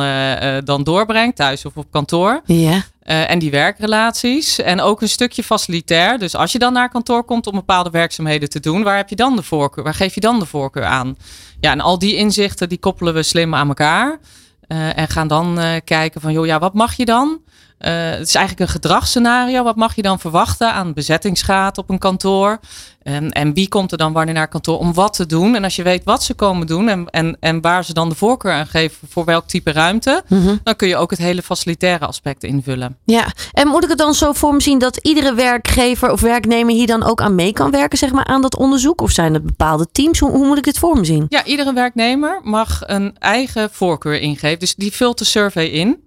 [0.63, 1.36] dan doorbrengt.
[1.36, 2.41] Thuis of op kantoor.
[2.45, 2.84] Ja.
[3.08, 4.60] En die werkrelaties.
[4.60, 6.20] En ook een stukje facilitair.
[6.20, 8.84] Dus als je dan naar kantoor komt om bepaalde werkzaamheden te doen.
[8.84, 9.84] Waar heb je dan de voorkeur?
[9.84, 11.17] Waar geef je dan de voorkeur aan?
[11.60, 14.20] Ja, en al die inzichten die koppelen we slim aan elkaar.
[14.67, 17.41] en gaan dan kijken van, joh, ja, wat mag je dan?
[17.79, 19.63] Uh, het is eigenlijk een gedragsscenario.
[19.63, 22.59] Wat mag je dan verwachten aan bezettingsgraad op een kantoor?
[23.03, 25.55] En, en wie komt er dan wanneer naar kantoor om wat te doen?
[25.55, 28.15] En als je weet wat ze komen doen en, en, en waar ze dan de
[28.15, 30.59] voorkeur aan geven voor welk type ruimte, mm -hmm.
[30.63, 32.97] dan kun je ook het hele facilitaire aspect invullen.
[33.05, 36.73] Ja, en moet ik het dan zo voor me zien dat iedere werkgever of werknemer
[36.73, 39.01] hier dan ook aan mee kan werken, zeg maar, aan dat onderzoek?
[39.01, 40.19] Of zijn er bepaalde teams?
[40.19, 41.25] Hoe, hoe moet ik dit voor me zien?
[41.29, 44.59] Ja, iedere werknemer mag een eigen voorkeur ingeven.
[44.59, 46.05] Dus die vult de survey in.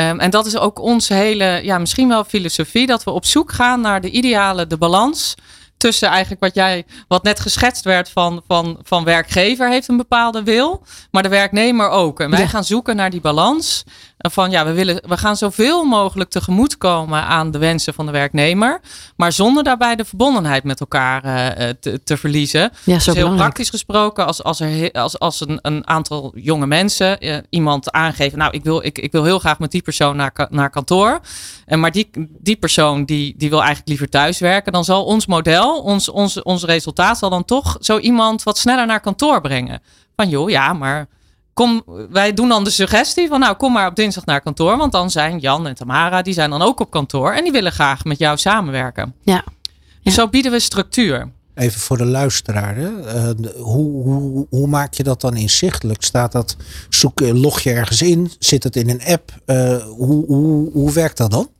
[0.00, 3.52] Um, en dat is ook onze hele, ja, misschien wel filosofie, dat we op zoek
[3.52, 5.34] gaan naar de ideale, de balans
[5.76, 10.42] tussen eigenlijk wat jij, wat net geschetst werd van, van, van werkgever heeft een bepaalde
[10.42, 12.20] wil, maar de werknemer ook.
[12.20, 13.84] En wij gaan zoeken naar die balans
[14.18, 18.80] van ja, we, willen, we gaan zoveel mogelijk tegemoetkomen aan de wensen van de werknemer,
[19.16, 22.70] maar zonder daarbij de verbondenheid met elkaar uh, te, te, verliezen.
[22.84, 26.66] Ja, zo dus heel praktisch gesproken, als, als, er, als, als een, een aantal jonge
[26.66, 30.16] mensen uh, iemand aangeven, nou, ik wil, ik, ik wil heel graag met die persoon
[30.16, 31.20] naar, naar kantoor,
[31.66, 35.26] en maar die, die persoon die, die wil eigenlijk liever thuis werken, dan zal ons
[35.26, 39.82] model, ons, ons, ons resultaat zal dan toch zo iemand wat sneller naar kantoor brengen.
[40.16, 41.08] Van joh, ja, maar
[41.56, 44.76] kom, wij doen dan de suggestie van nou kom maar op dinsdag naar kantoor.
[44.76, 47.32] Want dan zijn Jan en Tamara, die zijn dan ook op kantoor.
[47.32, 49.14] En die willen graag met jou samenwerken.
[49.22, 49.44] Ja.
[50.02, 51.32] Dus zo bieden we structuur.
[51.54, 52.76] Even voor de luisteraar.
[52.76, 52.88] Hè?
[52.88, 56.02] Uh, hoe, hoe, hoe, maak je dat dan inzichtelijk?
[56.02, 56.56] Staat dat,
[56.88, 58.30] zoek, log je ergens in?
[58.38, 59.32] Zit het in een app?
[59.46, 61.50] Uh, hoe, hoe, hoe werkt dat dan?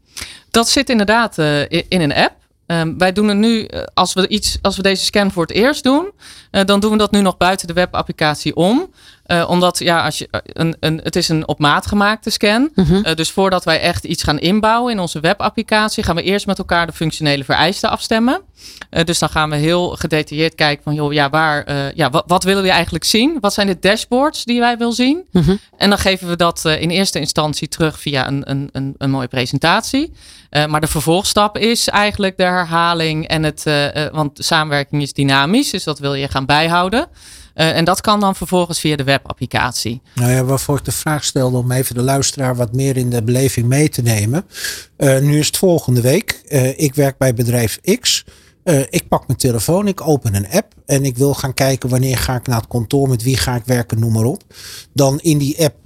[0.51, 2.35] Dat zit inderdaad uh, in een app.
[2.67, 5.83] Um, wij doen het nu, als we, iets, als we deze scan voor het eerst
[5.83, 6.11] doen,
[6.51, 8.91] uh, dan doen we dat nu nog buiten de webapplicatie om.
[9.27, 12.71] Uh, omdat ja, als je, een, een, het is een op maat gemaakte scan.
[12.75, 13.03] -hmm.
[13.05, 16.59] uh, dus voordat wij echt iets gaan inbouwen in onze webapplicatie, gaan we eerst met
[16.59, 18.41] elkaar de functionele vereisten afstemmen.
[19.05, 22.63] Dus dan gaan we heel gedetailleerd kijken van, joh, ja, waar, ja, wat, wat, willen
[22.63, 23.39] we eigenlijk zien?
[23.41, 25.25] Wat zijn de dashboards die wij willen zien?
[25.33, 25.59] -hmm.
[25.77, 29.29] En dan geven we dat in eerste instantie terug via een, een, een, een mooie
[29.29, 30.13] presentatie.
[30.69, 33.63] maar de vervolgstap is eigenlijk de herhaling en het,
[34.13, 37.09] want de samenwerking is dynamisch, dus dat wil je gaan bijhouden.
[37.57, 40.03] Uh, en dat kan dan vervolgens via de webapplicatie.
[40.15, 43.23] Nou ja, waarvoor ik de vraag stelde om even de luisteraar wat meer in de
[43.23, 44.47] beleving mee te nemen.
[44.99, 46.43] Uh, nu is het volgende week.
[46.49, 48.25] Uh, ik werk bij bedrijf X.
[48.91, 52.35] ik pak mijn telefoon, ik open een app en ik wil gaan kijken wanneer ga
[52.35, 54.43] ik naar het kantoor, met wie ga ik werken, noem maar op.
[54.93, 55.77] Dan in die app,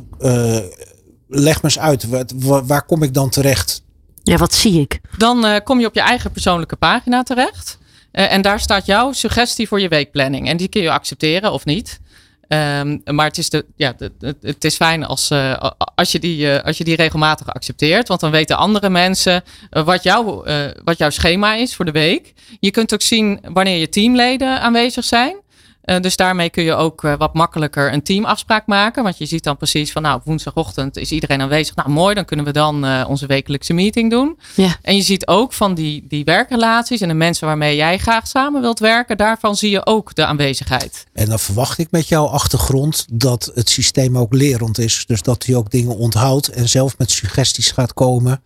[1.28, 3.83] leg me eens uit, waar, waar kom ik dan terecht?
[4.22, 5.00] Ja, wat zie ik?
[5.18, 7.78] Dan kom je op je eigen persoonlijke pagina terecht.
[8.12, 10.48] Uh, en daar staat jouw suggestie voor je weekplanning.
[10.48, 12.00] En die kun je accepteren of niet.
[12.48, 13.94] Um, maar het is, de, ja,
[14.40, 18.08] het is fijn als, uh, als, je die, uh, als je die regelmatig accepteert.
[18.08, 20.44] Want dan weten andere mensen wat, jou,
[20.84, 22.32] wat jouw schema is voor de week.
[22.60, 25.36] Je kunt ook zien wanneer je teamleden aanwezig zijn.
[25.84, 29.02] Uh, dus daarmee kun je ook uh, wat makkelijker een teamafspraak maken.
[29.02, 31.74] Want je ziet dan precies van nou, op woensdagochtend is iedereen aanwezig.
[31.74, 34.38] Nou mooi, dan kunnen we dan uh, onze wekelijkse meeting doen.
[34.54, 34.76] Ja.
[34.82, 38.60] En je ziet ook van die, die werkrelaties en de mensen waarmee jij graag samen
[38.60, 39.16] wilt werken.
[39.16, 41.06] Daarvan zie je ook de aanwezigheid.
[41.12, 45.04] En dan verwacht ik met jouw achtergrond dat het systeem ook lerend is.
[45.06, 48.42] Dus dat hij ook dingen onthoudt en zelf met suggesties gaat komen.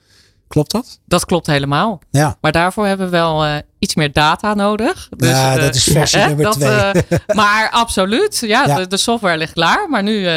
[0.54, 1.00] Klopt dat?
[1.04, 2.00] Dat klopt helemaal.
[2.10, 2.36] Ja.
[2.40, 5.08] Maar daarvoor hebben we wel uh, iets meer data nodig.
[5.16, 6.70] Dus, ja, dat is versie nummer dat, twee.
[6.70, 8.42] Uh, maar absoluut.
[8.46, 8.76] Ja, ja.
[8.76, 9.88] De, de, software ligt klaar.
[9.88, 10.28] Maar nu,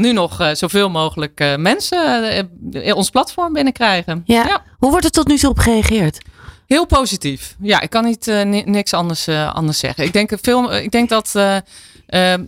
[0.00, 2.32] nu nog zoveel mogelijk mensen
[2.70, 4.22] in ons platform binnenkrijgen.
[4.24, 4.46] Ja.
[4.46, 4.62] ja.
[4.78, 6.18] Hoe wordt er tot nu toe op gereageerd?
[6.66, 7.56] Heel positief.
[7.60, 8.26] Ja, ik kan niet
[8.66, 10.04] niks anders, anders zeggen.
[10.04, 11.56] Ik denk, veel, ik denk dat uh,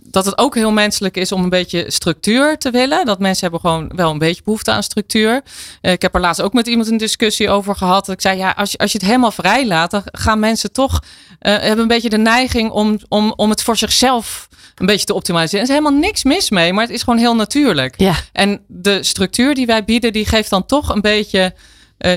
[0.03, 3.05] dat het ook heel menselijk is om een beetje structuur te willen.
[3.05, 5.41] Dat mensen hebben gewoon wel een beetje behoefte aan structuur.
[5.81, 8.09] Uh, ik heb er laatst ook met iemand een discussie over gehad.
[8.09, 10.91] Ik zei, ja, als je, als je het helemaal vrij laat, dan gaan mensen toch
[10.93, 15.13] uh, hebben een beetje de neiging om, om, om het voor zichzelf een beetje te
[15.13, 15.59] optimaliseren.
[15.59, 17.99] Er is helemaal niks mis mee, maar het is gewoon heel natuurlijk.
[17.99, 18.15] Ja.
[18.31, 21.53] En de structuur die wij bieden, die geeft dan toch een beetje,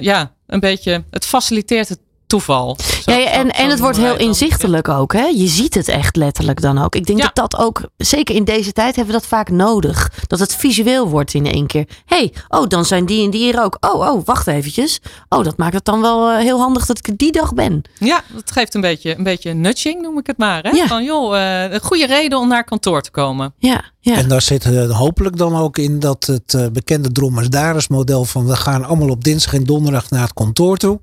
[0.01, 2.77] ja, een beetje, het faciliteert het toeval.
[3.03, 5.13] Zo, ja, en, en het wordt heel inzichtelijk ook.
[5.13, 5.25] Hè?
[5.25, 6.95] Je ziet het echt letterlijk dan ook.
[6.95, 7.25] Ik denk ja.
[7.25, 10.13] dat dat ook, zeker in deze tijd, hebben we dat vaak nodig.
[10.27, 11.89] Dat het visueel wordt in één keer.
[12.05, 13.77] hey, oh, dan zijn die en die hier ook.
[13.81, 15.01] Oh, oh, wacht eventjes.
[15.29, 17.83] Oh, dat maakt het dan wel uh, heel handig dat ik die dag ben.
[17.99, 20.63] Ja, dat geeft een beetje, een beetje nudging, noem ik het maar.
[20.63, 20.71] Hè?
[20.71, 20.87] Ja.
[20.87, 23.55] Van joh, uh, een goede reden om naar kantoor te komen.
[23.59, 23.93] Ja.
[24.01, 24.17] Ja.
[24.17, 28.47] En daar zit uh, hopelijk dan ook in dat het uh, bekende Drommers model van
[28.47, 31.01] we gaan allemaal op dinsdag en donderdag naar het kantoor toe.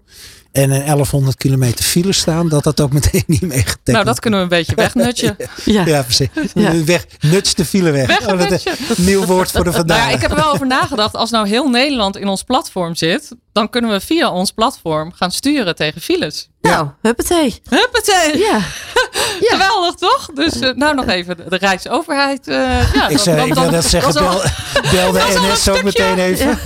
[0.52, 4.40] En een 1100 kilometer file staan, dat dat ook meteen niet meegetekend Nou, dat kunnen
[4.40, 5.36] we een beetje wegnutje.
[5.66, 5.86] ja.
[5.86, 6.28] ja, precies.
[6.54, 6.84] Ja.
[6.84, 8.08] Weg, nuts de file weg.
[8.08, 9.98] weg oh, dat is een nieuw woord voor de vandaag.
[9.98, 11.16] Nou ja, ik heb er wel over nagedacht.
[11.16, 15.32] Als nou heel Nederland in ons platform zit, dan kunnen we via ons platform gaan
[15.32, 16.50] sturen tegen files.
[16.62, 17.62] Nou, huppatee.
[17.70, 18.38] Huppatee.
[18.38, 18.60] Ja.
[19.50, 19.58] ja.
[19.58, 20.30] Geweldig, toch?
[20.34, 22.48] Dus uh, nou nog even de, de Rijksoverheid.
[22.48, 24.42] Uh, ja, ik, wil net zeggen, bel,
[24.92, 26.60] bel de NS ook meteen even.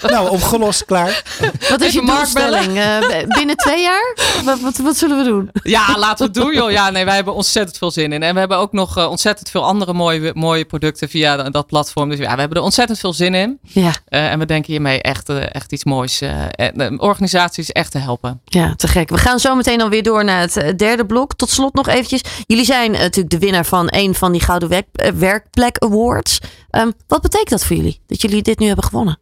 [0.00, 1.22] Ja, nou, opgelost, klaar.
[1.68, 2.76] Wat is even je doelstelling?
[2.76, 4.16] Uh, binnen twee jaar?
[4.44, 5.50] Wat, wat, wat, zullen we doen?
[5.62, 6.70] Ja, laten we het doen, joh.
[6.70, 8.22] Ja, nee, wij hebben ontzettend veel zin in.
[8.22, 12.08] En we hebben ook nog uh, ontzettend veel andere mooie, mooie producten via dat platform.
[12.08, 13.58] Dus ja, we hebben er ontzettend veel zin in.
[13.62, 13.92] Ja.
[14.04, 16.18] en we denken hiermee echt, echt iets moois.
[16.18, 18.39] de organisaties echt te helpen.
[18.44, 19.08] Ja, te gek.
[19.08, 21.34] We gaan zo meteen dan weer door naar het derde blok.
[21.34, 22.22] Tot slot nog eventjes.
[22.46, 26.38] Jullie zijn natuurlijk de winnaar van een van die Gouden werk, Werkplek Awards.
[26.70, 28.00] Um, wat betekent dat voor jullie?
[28.06, 29.18] Dat jullie dit nu hebben gewonnen?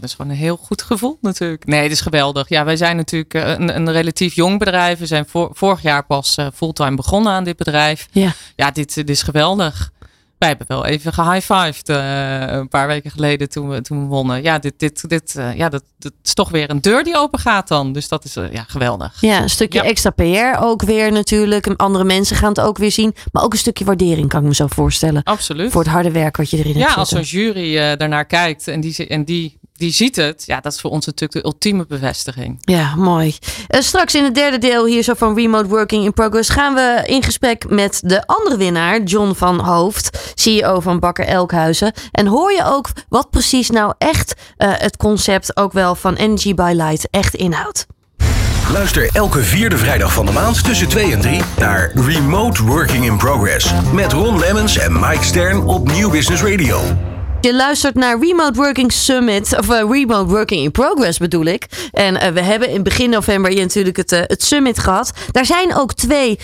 [0.00, 1.66] dat is gewoon een heel goed gevoel natuurlijk.
[1.66, 2.48] Nee, het is geweldig.
[2.48, 4.98] Ja, wij zijn natuurlijk een, een relatief jong bedrijf.
[4.98, 8.08] We zijn vorig jaar pas fulltime begonnen aan dit bedrijf.
[8.12, 9.92] Ja, ja dit, dit is geweldig
[10.38, 14.42] wij hebben wel even gehighfived uh, een paar weken geleden toen we, toen we wonnen.
[14.42, 17.38] Ja, dit, dit, dit, uh, ja dat, dat is toch weer een deur die open
[17.38, 17.92] gaat dan.
[17.92, 19.20] Dus dat is uh, ja, geweldig.
[19.20, 21.66] Ja, een stukje extra PR ook weer natuurlijk.
[21.66, 23.14] Andere mensen gaan het ook weer zien.
[23.32, 25.22] Maar ook een stukje waardering kan ik me zo voorstellen.
[25.22, 25.72] Absoluut.
[25.72, 28.80] Voor het harde werk wat je erin hebt Ja, als een jury daarnaar kijkt en
[28.80, 30.42] die, en die die ziet het.
[30.46, 32.58] Ja, dat is voor ons natuurlijk de ultieme bevestiging.
[32.60, 33.34] Ja, mooi.
[33.68, 37.02] Uh, straks in het derde deel hier zo van Remote Working in Progress gaan we
[37.06, 41.92] in gesprek met de andere winnaar, John van Hoofd, CEO van Bakker Elkhuizen.
[42.12, 46.54] En hoor je ook wat precies nou echt uh, het concept ook wel van Energy
[46.54, 47.86] by Light echt inhoudt.
[48.72, 53.16] Luister elke vierde vrijdag van de maand tussen 2 en 3 naar Remote Working in
[53.16, 53.72] Progress.
[53.92, 57.13] Met Ron Lemmens en Mike Stern op Nieuw Business Radio.
[57.44, 61.66] Je luistert naar Remote Working Summit, of uh, Remote Working in Progress bedoel ik.
[61.92, 65.12] En uh, we hebben in begin november hier natuurlijk het, uh, het summit gehad.
[65.30, 66.38] Daar zijn ook twee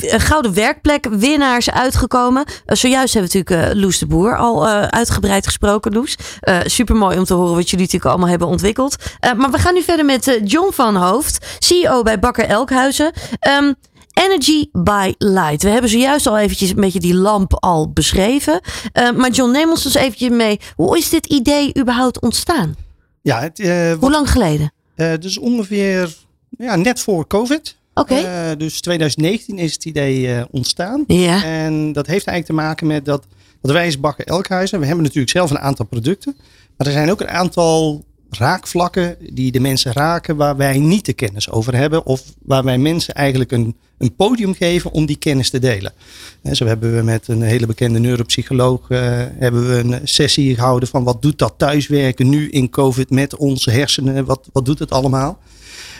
[0.00, 2.44] gouden werkplek winnaars uitgekomen.
[2.66, 6.16] zojuist hebben we natuurlijk Loes de Boer al uitgebreid gesproken, Loes.
[6.64, 8.96] Super mooi om te horen wat jullie natuurlijk allemaal hebben ontwikkeld.
[9.36, 13.12] maar we gaan nu verder met John van Hoofd, CEO bij Bakker Elkhuizen.
[13.58, 13.74] Um,
[14.20, 15.62] Energy by Light.
[15.62, 18.60] We hebben zojuist al eventjes een beetje die lamp al beschreven.
[18.92, 20.60] Uh, maar John, neem ons dus eventjes mee.
[20.76, 22.76] Hoe is dit idee überhaupt ontstaan?
[23.22, 24.72] Ja, het, uh, Hoe lang geleden?
[24.96, 26.14] Uh, dus ongeveer
[26.58, 27.76] ja, net voor COVID.
[27.94, 28.12] Oké.
[28.12, 28.56] Okay.
[28.56, 31.04] dus 2019 is het idee ontstaan.
[31.06, 31.44] Ja.
[31.44, 33.26] En dat heeft eigenlijk te maken met dat,
[33.62, 36.36] dat wij als Bakken Elkhuizen, we hebben natuurlijk zelf een aantal producten.
[36.76, 41.12] Maar er zijn ook een aantal raakvlakken die de mensen raken waar wij niet de
[41.12, 42.06] kennis over hebben.
[42.06, 45.92] Of waar wij mensen eigenlijk een, een podium geven om die kennis te delen.
[46.42, 48.98] En zo hebben we met een hele bekende neuropsycholoog uh,
[49.38, 53.70] hebben we een sessie gehouden van wat doet dat thuiswerken nu in COVID met onze
[53.70, 54.24] hersenen.
[54.24, 55.38] Wat, wat doet het allemaal?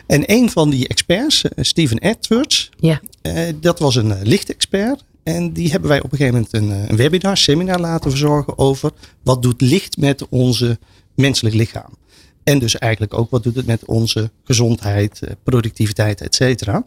[0.07, 3.01] En een van die experts, uh, Steven Edwards, ja.
[3.23, 5.05] Uh, dat was een lichtexpert.
[5.23, 8.91] En die hebben wij op een gegeven moment een, een webinar, seminar laten verzorgen over
[9.23, 10.79] wat doet licht met onze
[11.15, 11.99] menselijk lichaam.
[12.43, 16.85] En dus eigenlijk ook wat doet het met onze gezondheid, eh, productiviteit, et cetera.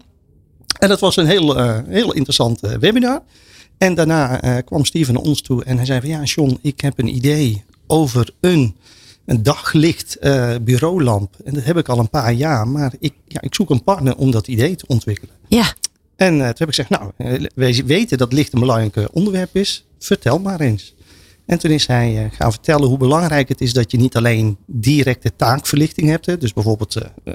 [0.80, 3.22] En dat was een heel, uh, heel interessant uh, webinar.
[3.78, 6.82] En daarna uh, kwam Steven naar ons toe en hij zei van ja John, ik
[6.82, 8.76] heb een idee over een,
[9.26, 10.18] een daglicht
[10.62, 11.36] bureaulamp.
[11.46, 14.16] En dat heb ik al een paar jaar, maar ik, ja, ik zoek een partner
[14.16, 15.36] om dat idee te ontwikkelen.
[15.48, 15.74] Ja.
[16.16, 17.12] En toen heb ik gezegd, nou,
[17.56, 19.86] wij weten dat licht een belangrijk onderwerp is.
[20.00, 20.94] Vertel maar eens.
[21.46, 24.58] En toen is hij uh, gaan vertellen hoe belangrijk het is dat je niet alleen
[24.66, 26.26] directe taakverlichting hebt.
[26.26, 27.34] Hè, dus bijvoorbeeld uh,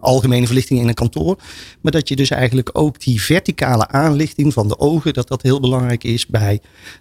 [0.00, 1.38] algemene verlichting in een kantoor.
[1.80, 5.60] Maar dat je dus eigenlijk ook die verticale aanlichting van de ogen, dat dat heel
[5.60, 6.60] belangrijk is bij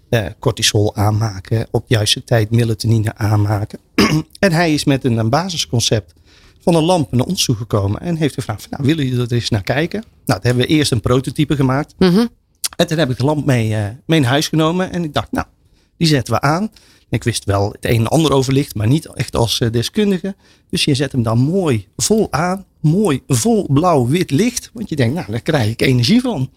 [0.10, 1.68] uh, cortisol aanmaken.
[1.72, 3.80] Op de juiste tijd melatonine aanmaken.
[4.40, 6.14] en hij is met een, een, basisconcept
[6.62, 8.02] van een lamp naar ons toegekomen.
[8.02, 10.00] En heeft gevraagd, van, nou willen jullie er eens naar kijken?
[10.02, 11.94] Nou, daar hebben we eerst een prototype gemaakt.
[11.98, 12.30] Mm -hmm.
[12.76, 14.92] En toen heb ik de lamp mee, mee naar huis genomen.
[14.92, 15.46] En ik dacht, nou
[16.00, 16.72] die zetten we aan.
[17.10, 20.36] Ik wist wel het een en ander over licht, maar niet echt als eh, deskundige.
[20.70, 22.66] Dus je zet hem dan mooi vol aan.
[22.80, 24.70] Mooi vol blauw-wit licht.
[24.74, 26.50] Want je denkt, nou, daar krijg ik energie van.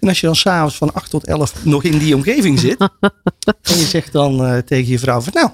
[0.00, 2.80] En als je dan s'avonds van 8 tot 11 nog in die omgeving zit.
[3.70, 5.50] en je zegt dan uh, tegen je vrouw van, nou,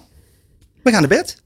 [0.83, 1.43] we gaan naar bed.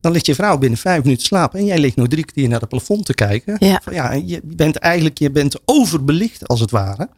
[0.00, 1.58] Dan ligt je vrouw binnen vijf minuten slapen.
[1.58, 3.56] En jij ligt nog drie kwartier naar het plafond te kijken.
[3.58, 3.80] Ja.
[3.82, 7.08] Van, ja je bent eigenlijk je bent overbelicht als het ware.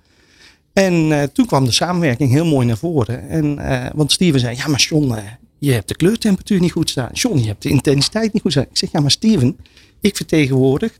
[0.72, 3.28] En uh, toen kwam de samenwerking heel mooi naar voren.
[3.28, 5.18] En, uh, want Steven zei, ja maar John, uh,
[5.58, 7.10] je hebt de kleurtemperatuur niet goed staan.
[7.12, 8.66] John, je hebt de intensiteit niet goed staan.
[8.70, 9.56] Ik zeg, ja maar Steven,
[10.00, 10.96] ik vertegenwoordig 99,999%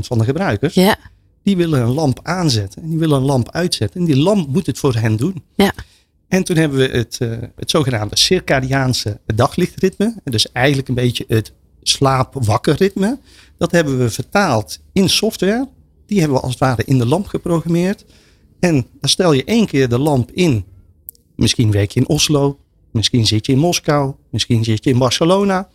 [0.00, 0.74] van de gebruikers.
[0.74, 0.96] Ja.
[1.42, 4.00] Die willen een lamp aanzetten en die willen een lamp uitzetten.
[4.00, 5.42] En die lamp moet het voor hen doen.
[5.54, 5.72] Ja.
[6.28, 7.18] En toen hebben we het,
[7.56, 10.14] het zogenaamde circadiaanse daglichtritme.
[10.24, 11.52] Dus eigenlijk een beetje het
[11.82, 13.18] slaap-wakker ritme.
[13.58, 15.68] Dat hebben we vertaald in software.
[16.06, 18.04] Die hebben we als het ware in de lamp geprogrammeerd.
[18.60, 20.64] En dan stel je één keer de lamp in.
[21.36, 22.58] Misschien werk je in Oslo.
[22.90, 24.14] Misschien zit je in Moskou.
[24.30, 25.68] Misschien zit je in Barcelona.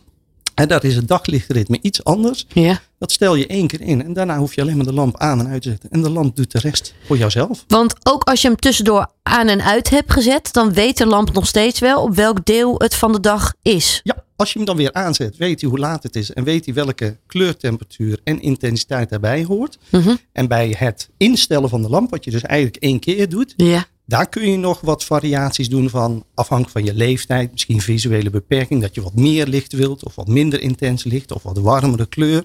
[0.54, 2.46] En dat is het daglichtritme iets anders.
[2.52, 2.80] Ja.
[2.98, 4.04] Dat stel je één keer in.
[4.04, 5.90] En daarna hoef je alleen maar de lamp aan en uit te zetten.
[5.90, 7.64] En de lamp doet de rest voor jouzelf.
[7.68, 10.52] Want ook als je hem tussendoor aan en uit hebt gezet.
[10.52, 14.00] Dan weet de lamp nog steeds wel op welk deel het van de dag is.
[14.02, 16.32] Ja, als je hem dan weer aanzet, weet hij hoe laat het is.
[16.32, 19.78] En weet hij welke kleurtemperatuur en intensiteit daarbij hoort.
[19.90, 20.18] Mm -hmm.
[20.32, 23.54] En bij het instellen van de lamp, wat je dus eigenlijk één keer doet.
[23.56, 23.86] Ja.
[24.06, 27.52] Daar kun je nog wat variaties doen van afhankelijk van je leeftijd.
[27.52, 30.04] Misschien visuele beperking, dat je wat meer licht wilt.
[30.04, 32.44] Of wat minder intens licht of wat warmere kleur.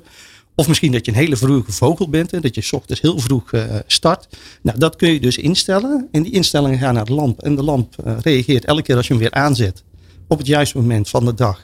[0.56, 3.20] Of misschien dat je een hele vroege vogel bent en dat je s ochtends heel
[3.20, 4.28] vroeg uh, start.
[4.62, 6.08] Nou, dat kun je dus instellen.
[6.12, 7.42] En die instellingen gaan naar de lamp.
[7.42, 9.84] En de lamp uh, reageert elke keer als je hem weer aanzet
[10.28, 11.64] op het juiste moment van de dag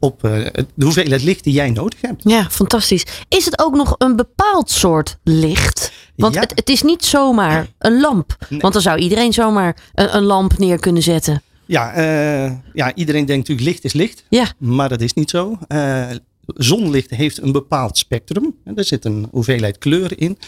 [0.00, 2.22] op uh, de hoeveelheid licht die jij nodig hebt.
[2.24, 3.06] Ja, fantastisch.
[3.28, 5.92] Is het ook nog een bepaald soort licht?
[6.16, 8.36] Want het, het, is niet zomaar een lamp.
[8.48, 11.42] Want dan zou iedereen zomaar een, een lamp neer kunnen zetten.
[11.66, 14.24] Ja, uh, ja, iedereen denkt natuurlijk licht is licht.
[14.28, 14.52] Ja.
[14.58, 15.58] Maar dat is niet zo.
[15.68, 16.06] Uh,
[16.46, 18.54] zonlicht heeft een bepaald spectrum.
[18.74, 20.38] Er zit een hoeveelheid kleuren in.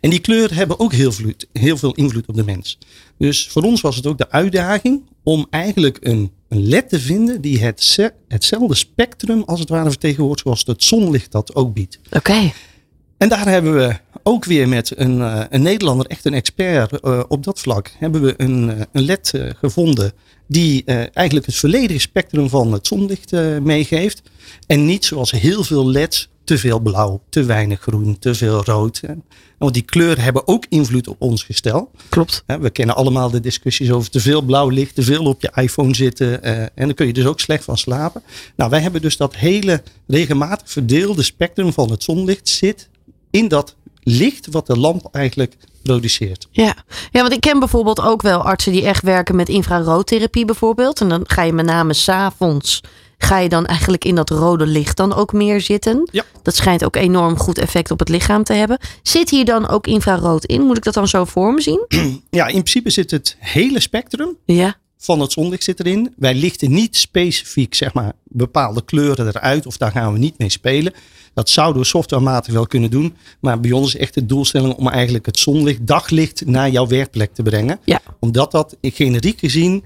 [0.00, 2.78] En die kleuren hebben ook heel, vloed, heel veel invloed op de mens.
[3.18, 7.40] Dus voor ons was het ook de uitdaging om eigenlijk een, een LED te vinden
[7.40, 11.98] die het, hetzelfde spectrum als het ware vertegenwoordigt zoals het zonlicht dat ook biedt.
[12.10, 12.52] Oké.
[13.18, 17.22] En daar hebben we ook weer met een, uh, een Nederlander, echt een expert uh,
[17.28, 20.12] op dat vlak, hebben we een, uh, een LED gevonden
[20.46, 24.22] die eigenlijk het volledige spectrum van het zonlicht meegeeft.
[24.66, 29.00] En niet zoals heel veel LED's te veel blauw, te weinig groen, te veel rood.
[29.58, 31.90] Want die kleuren hebben ook invloed op ons gestel.
[32.08, 32.44] Klopt.
[32.46, 35.94] We kennen allemaal de discussies over te veel blauw licht, te veel op je iPhone
[35.94, 36.42] zitten.
[36.42, 38.22] En dan kun je dus ook slecht van slapen.
[38.56, 42.88] Nou, wij hebben dus dat hele regelmatig verdeelde spectrum van het zonlicht zit
[43.30, 46.48] in dat licht wat de lamp eigenlijk produceert.
[46.50, 46.74] Ja.
[47.12, 51.00] ja, want ik ken bijvoorbeeld ook wel artsen die echt werken met infraroodtherapie bijvoorbeeld.
[51.00, 52.80] En dan ga je met name s'avonds
[53.18, 56.08] ga je dan eigenlijk in dat rode licht dan ook meer zitten.
[56.12, 56.24] Ja.
[56.42, 58.78] Dat schijnt ook enorm goed effect op het lichaam te hebben.
[59.02, 60.62] Zit hier dan ook infrarood in?
[60.62, 61.84] Moet ik dat dan zo voor me zien?
[62.30, 64.76] Ja, in principe zit het hele spectrum ja.
[64.98, 66.14] van het zonlicht zit erin.
[66.16, 70.50] Wij lichten niet specifiek zeg maar, bepaalde kleuren eruit of daar gaan we niet mee
[70.50, 70.92] spelen.
[71.34, 73.16] Dat zouden we softwarematig wel kunnen doen.
[73.40, 77.34] Maar bij ons is echt de doelstelling om eigenlijk het zonlicht, daglicht naar jouw werkplek
[77.34, 77.78] te brengen.
[77.84, 78.00] Ja.
[78.20, 79.84] Omdat dat generiek gezien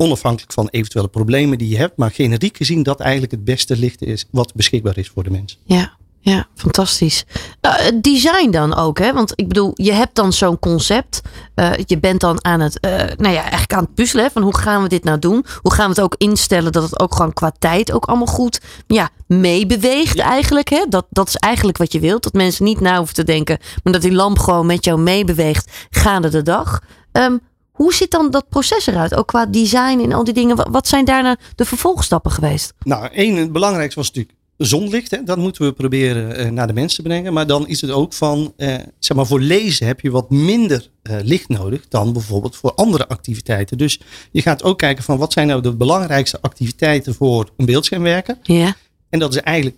[0.00, 4.02] onafhankelijk van eventuele problemen die je hebt, maar generiek gezien dat eigenlijk het beste licht
[4.02, 5.58] is wat beschikbaar is voor de mens.
[5.64, 5.92] Ja,
[6.22, 7.24] ja, fantastisch.
[7.60, 9.12] Het design dan ook, hè?
[9.12, 11.20] Want ik bedoel, je hebt dan zo'n concept.
[11.54, 14.30] Uh, je bent dan aan het, uh, nou ja, eigenlijk aan het puzzelen.
[14.30, 15.44] Van hoe gaan we dit nou doen?
[15.62, 18.60] Hoe gaan we het ook instellen dat het ook gewoon qua tijd ook allemaal goed
[18.86, 20.68] ja, meebeweegt eigenlijk.
[20.68, 20.84] Hè?
[20.88, 22.22] Dat, dat is eigenlijk wat je wilt.
[22.22, 25.70] Dat mensen niet na hoeven te denken, maar dat die lamp gewoon met jou meebeweegt
[25.90, 26.80] gaande de dag.
[27.12, 27.40] Um,
[27.82, 29.14] hoe ziet dan dat proces eruit?
[29.14, 30.70] Ook qua design en al die dingen.
[30.70, 32.72] Wat zijn daarna de vervolgstappen geweest?
[32.82, 35.10] Nou, één, het belangrijkste was natuurlijk zonlicht.
[35.10, 35.22] Hè?
[35.24, 37.32] Dat moeten we proberen eh, naar de mensen te brengen.
[37.32, 40.90] Maar dan is het ook van, eh, zeg maar, voor lezen heb je wat minder
[41.02, 43.78] eh, licht nodig dan bijvoorbeeld voor andere activiteiten.
[43.78, 44.00] Dus
[44.32, 48.38] je gaat ook kijken van wat zijn nou de belangrijkste activiteiten voor een beeldschermwerker.
[48.42, 48.76] Ja.
[49.08, 49.76] En dat is eigenlijk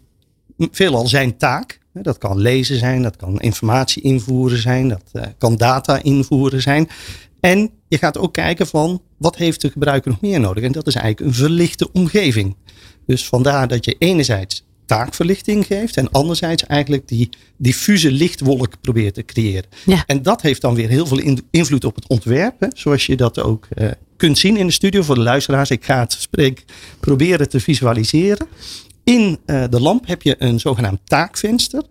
[0.56, 1.80] veelal zijn taak.
[1.92, 6.88] Dat kan lezen zijn, dat kan informatie invoeren zijn, dat kan data invoeren zijn.
[7.40, 10.64] En je gaat ook kijken van wat heeft de gebruiker nog meer nodig.
[10.64, 12.56] En dat is eigenlijk een verlichte omgeving.
[13.06, 19.24] Dus vandaar dat je enerzijds taakverlichting geeft en anderzijds eigenlijk die diffuse lichtwolk probeert te
[19.24, 19.64] creëren.
[19.84, 20.04] Ja.
[20.06, 23.40] En dat heeft dan weer heel veel invloed op het ontwerp, hè, zoals je dat
[23.40, 25.70] ook uh, kunt zien in de studio voor de luisteraars.
[25.70, 26.64] Ik ga het spreek
[27.00, 28.46] proberen te visualiseren.
[29.04, 31.82] In uh, de lamp heb je een zogenaamd taakvenster.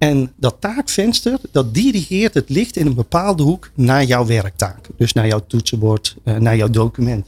[0.00, 4.86] En dat taakvenster, dat dirigeert het licht in een bepaalde hoek naar jouw werktaak.
[4.96, 7.26] Dus naar jouw toetsenbord, uh, naar jouw document.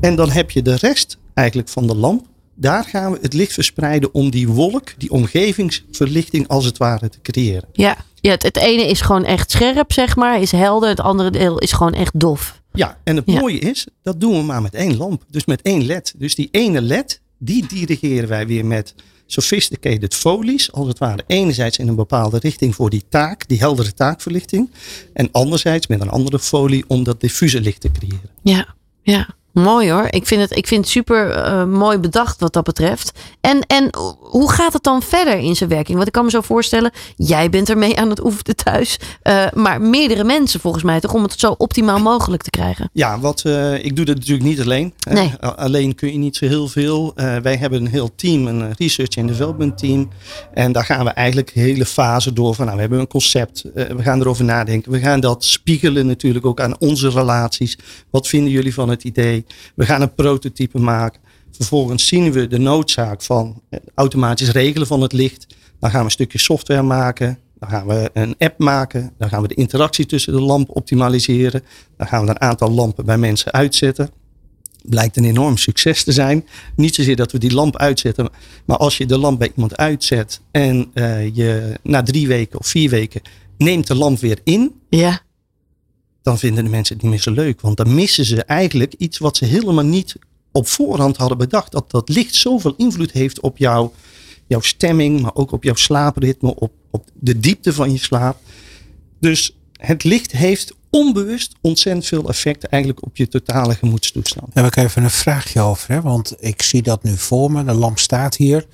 [0.00, 2.26] En dan heb je de rest eigenlijk van de lamp.
[2.54, 7.18] Daar gaan we het licht verspreiden om die wolk, die omgevingsverlichting als het ware te
[7.22, 7.68] creëren.
[7.72, 10.88] Ja, ja het, het ene is gewoon echt scherp, zeg maar, is helder.
[10.88, 12.60] Het andere deel is gewoon echt dof.
[12.72, 13.40] Ja, en het Ja.
[13.40, 15.24] mooie is, dat doen we maar met één lamp.
[15.30, 16.14] Dus met één led.
[16.16, 18.94] Dus die ene led, die dirigeren wij weer met
[19.32, 20.72] sophisticated folies.
[20.72, 24.70] Als het ware enerzijds in een bepaalde richting voor die taak, die heldere taakverlichting.
[25.12, 28.30] En anderzijds met een andere folie om dat diffuse licht te creëren.
[28.42, 29.28] Ja, ja.
[29.52, 30.06] Mooi hoor.
[30.10, 33.12] Ik vind het, ik vind het super eh, mooi bedacht wat dat betreft.
[33.40, 33.88] En, en
[34.20, 35.94] hoe gaat het dan verder in zijn werking?
[35.96, 38.98] Want ik kan me zo voorstellen, jij bent ermee aan het oefenen thuis.
[39.22, 42.90] eh, maar meerdere mensen volgens mij toch om het zo optimaal mogelijk te krijgen.
[42.92, 44.94] Ja, wat, eh, ik doe dat natuurlijk niet alleen.
[44.98, 45.12] hè.
[45.12, 45.32] Nee.
[45.44, 47.12] A- alleen kun je niet zo heel veel.
[47.42, 50.08] Wij hebben een heel team, een research and development team.
[50.54, 53.62] En daar gaan we eigenlijk hele fase door van, nou, we hebben een concept.
[53.74, 54.92] we gaan erover nadenken.
[54.92, 57.78] We gaan dat spiegelen natuurlijk ook aan onze relaties.
[58.10, 59.41] Wat vinden jullie van het idee?
[59.74, 61.20] We gaan een prototype maken.
[61.50, 63.62] Vervolgens zien we de noodzaak van
[63.94, 65.46] automatisch regelen van het licht.
[65.80, 67.38] Dan gaan we een stukje software maken.
[67.58, 69.12] Dan gaan we een app maken.
[69.18, 71.62] Dan gaan we de interactie tussen de lamp optimaliseren.
[71.96, 74.10] Dan gaan we een aantal lampen bij mensen uitzetten.
[74.84, 76.46] Blijkt een enorm succes te zijn.
[76.76, 78.28] Niet zozeer dat we die lamp uitzetten,
[78.64, 82.66] maar als je de lamp bij iemand uitzet en eh, je na drie weken of
[82.66, 83.22] vier weken
[83.58, 85.20] neemt de lamp weer in, Ja,
[86.22, 87.60] dan vinden de mensen het niet meer zo leuk.
[87.60, 90.16] Want dan missen ze eigenlijk iets wat ze helemaal niet
[90.52, 91.72] op voorhand hadden bedacht.
[91.72, 93.92] Dat dat licht zoveel invloed heeft op jouw,
[94.46, 98.36] jouw stemming, maar ook op jouw slaapritme, op, op de diepte van je slaap.
[99.20, 104.54] Dus het licht heeft onbewust ontzettend veel effect eigenlijk op je totale gemoedstoestand.
[104.54, 105.92] Daar heb ik even een vraagje over.
[105.92, 106.00] Hè?
[106.00, 107.64] Want ik zie dat nu voor me.
[107.64, 108.66] De lamp staat hier.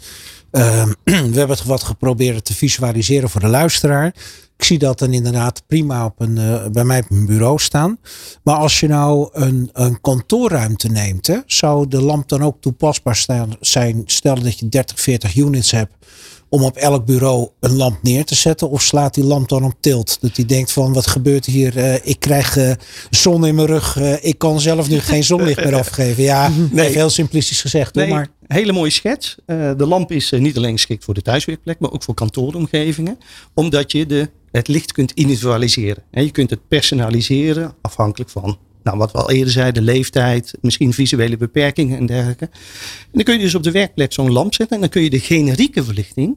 [0.50, 4.14] Ehm, we hebben het wat geprobeerd te visualiseren voor de luisteraar.
[4.58, 7.98] Ik zie dat dan inderdaad prima op een, uh, bij mij op mijn bureau staan.
[8.42, 13.16] Maar als je nou een, een kantoorruimte neemt, hè, zou de lamp dan ook toepasbaar
[13.16, 14.02] staan, zijn?
[14.04, 15.92] Stel dat je 30, 40 units hebt
[16.48, 18.70] om op elk bureau een lamp neer te zetten?
[18.70, 20.18] Of slaat die lamp dan op tilt?
[20.20, 21.76] Dat hij denkt van wat gebeurt hier?
[21.76, 22.72] Uh, ik krijg uh,
[23.10, 23.96] zon in mijn rug.
[23.98, 26.22] Uh, ik kan zelf nu geen zonlicht meer afgeven.
[26.22, 26.92] Ja, nee.
[26.92, 27.94] heel simplistisch gezegd.
[27.94, 28.28] Nee, hoor, maar...
[28.46, 29.36] hele mooie schets.
[29.46, 33.18] de lamp is niet alleen geschikt voor de thuiswerkplek, maar ook voor kantooromgevingen.
[33.54, 36.02] Omdat je de, het licht kunt individualiseren.
[36.10, 40.92] En je kunt het personaliseren afhankelijk van nou, wat we al eerder zeiden, leeftijd, misschien
[40.92, 42.44] visuele beperkingen en dergelijke.
[42.44, 45.10] En dan kun je dus op de werkplek zo'n lamp zetten en dan kun je
[45.10, 46.36] de generieke verlichting,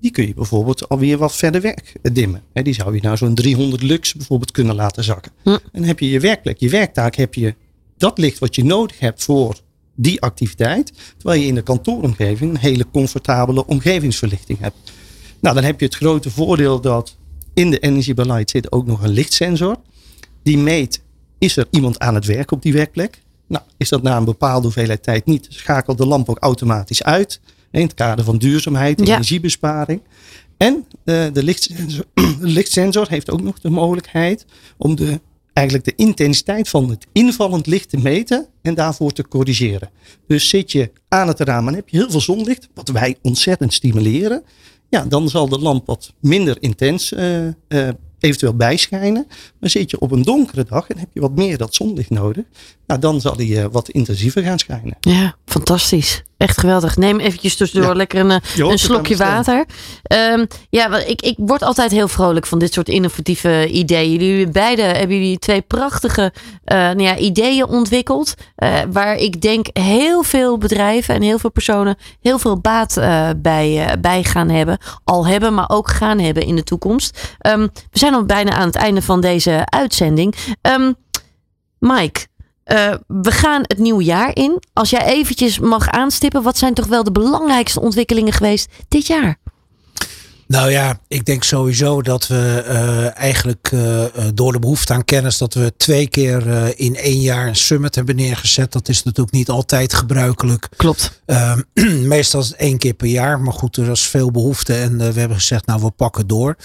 [0.00, 2.42] die kun je bijvoorbeeld alweer wat verder weg dimmen.
[2.52, 5.32] Die zou je nou zo'n 300 lux bijvoorbeeld kunnen laten zakken.
[5.44, 7.54] En dan heb je je werkplek, je werktaak, heb je
[7.96, 9.60] dat licht wat je nodig hebt voor
[9.94, 10.92] die activiteit.
[11.16, 14.76] Terwijl je in de kantooromgeving een hele comfortabele omgevingsverlichting hebt.
[15.40, 17.16] Nou, dan heb je het grote voordeel dat
[17.54, 19.76] in de energiebeleid zit ook nog een lichtsensor.
[20.42, 21.02] Die meet
[21.38, 23.22] is er iemand aan het werk op die werkplek?
[23.46, 27.40] Nou, is dat na een bepaalde hoeveelheid tijd niet, schakelt de lamp ook automatisch uit.
[27.70, 30.00] In het kader van duurzaamheid, en energiebesparing.
[30.56, 32.04] En de, lichtsensor,
[32.40, 34.46] de lichtsensor heeft ook nog de mogelijkheid
[34.76, 35.20] om de,
[35.52, 39.90] eigenlijk de intensiteit van het invallend licht te meten en daarvoor te corrigeren.
[40.26, 43.72] Dus zit je aan het raam en heb je heel veel zonlicht, wat wij ontzettend
[43.72, 44.42] stimuleren.
[44.92, 47.88] Ja, dan zal de lamp wat minder intens uh, uh,
[48.18, 49.26] eventueel bijschijnen.
[49.60, 52.44] Maar zit je op een donkere dag en heb je wat meer dat zonlicht nodig,
[52.86, 54.96] nou, dan zal die uh, wat intensiever gaan schijnen.
[55.00, 56.22] Ja, fantastisch.
[56.42, 56.96] Echt geweldig.
[56.96, 57.96] Neem eventjes tussendoor ja.
[57.96, 59.64] lekker een, eh, een slokje water.
[60.32, 64.10] Um, ja, ik, ik word altijd heel vrolijk van dit soort innovatieve ideeën.
[64.10, 68.34] Jullie beide hebben jullie twee prachtige uh, nou ja, ideeën ontwikkeld.
[68.56, 72.94] Uh, waar ik denk heel veel bedrijven en heel veel personen heel veel baat
[73.36, 74.78] bij, bij gaan hebben.
[75.04, 77.36] Al hebben, maar ook gaan hebben in de toekomst.
[77.46, 80.34] Um, we zijn al bijna aan het einde van deze uitzending.
[80.62, 80.94] Um,
[81.78, 82.26] Mike,
[82.66, 84.62] uh, we gaan het nieuwe jaar in.
[84.72, 89.36] Als jij eventjes mag aanstippen, wat zijn toch wel de belangrijkste ontwikkelingen geweest dit jaar?
[90.46, 94.04] Nou ja, ik denk sowieso dat we uh, eigenlijk uh,
[94.34, 98.16] door de behoefte aan kennis dat we twee keer in één jaar een summit hebben
[98.16, 98.72] neergezet.
[98.72, 100.68] Dat is natuurlijk niet altijd gebruikelijk.
[100.76, 101.22] Klopt.
[102.14, 103.40] meestal is het één keer per jaar.
[103.40, 106.56] Maar goed, er was veel behoefte en we hebben gezegd, nou we pakken door.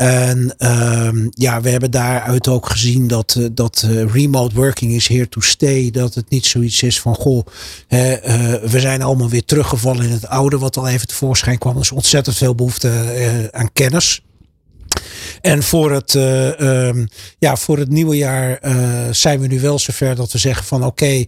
[0.00, 5.08] En um, ja, we hebben daaruit ook gezien dat, uh, dat uh, remote working is
[5.08, 5.90] here to stay.
[5.90, 7.46] Dat het niet zoiets is van, goh,
[7.86, 11.74] hè, uh, we zijn allemaal weer teruggevallen in het oude, wat al even tevoorschijn kwam.
[11.74, 14.22] Er is ontzettend veel behoefte aan kennis.
[15.40, 19.78] En voor het, uh, um, ja, voor het nieuwe jaar uh, zijn we nu wel
[19.78, 21.24] zover dat we zeggen van oké, uh,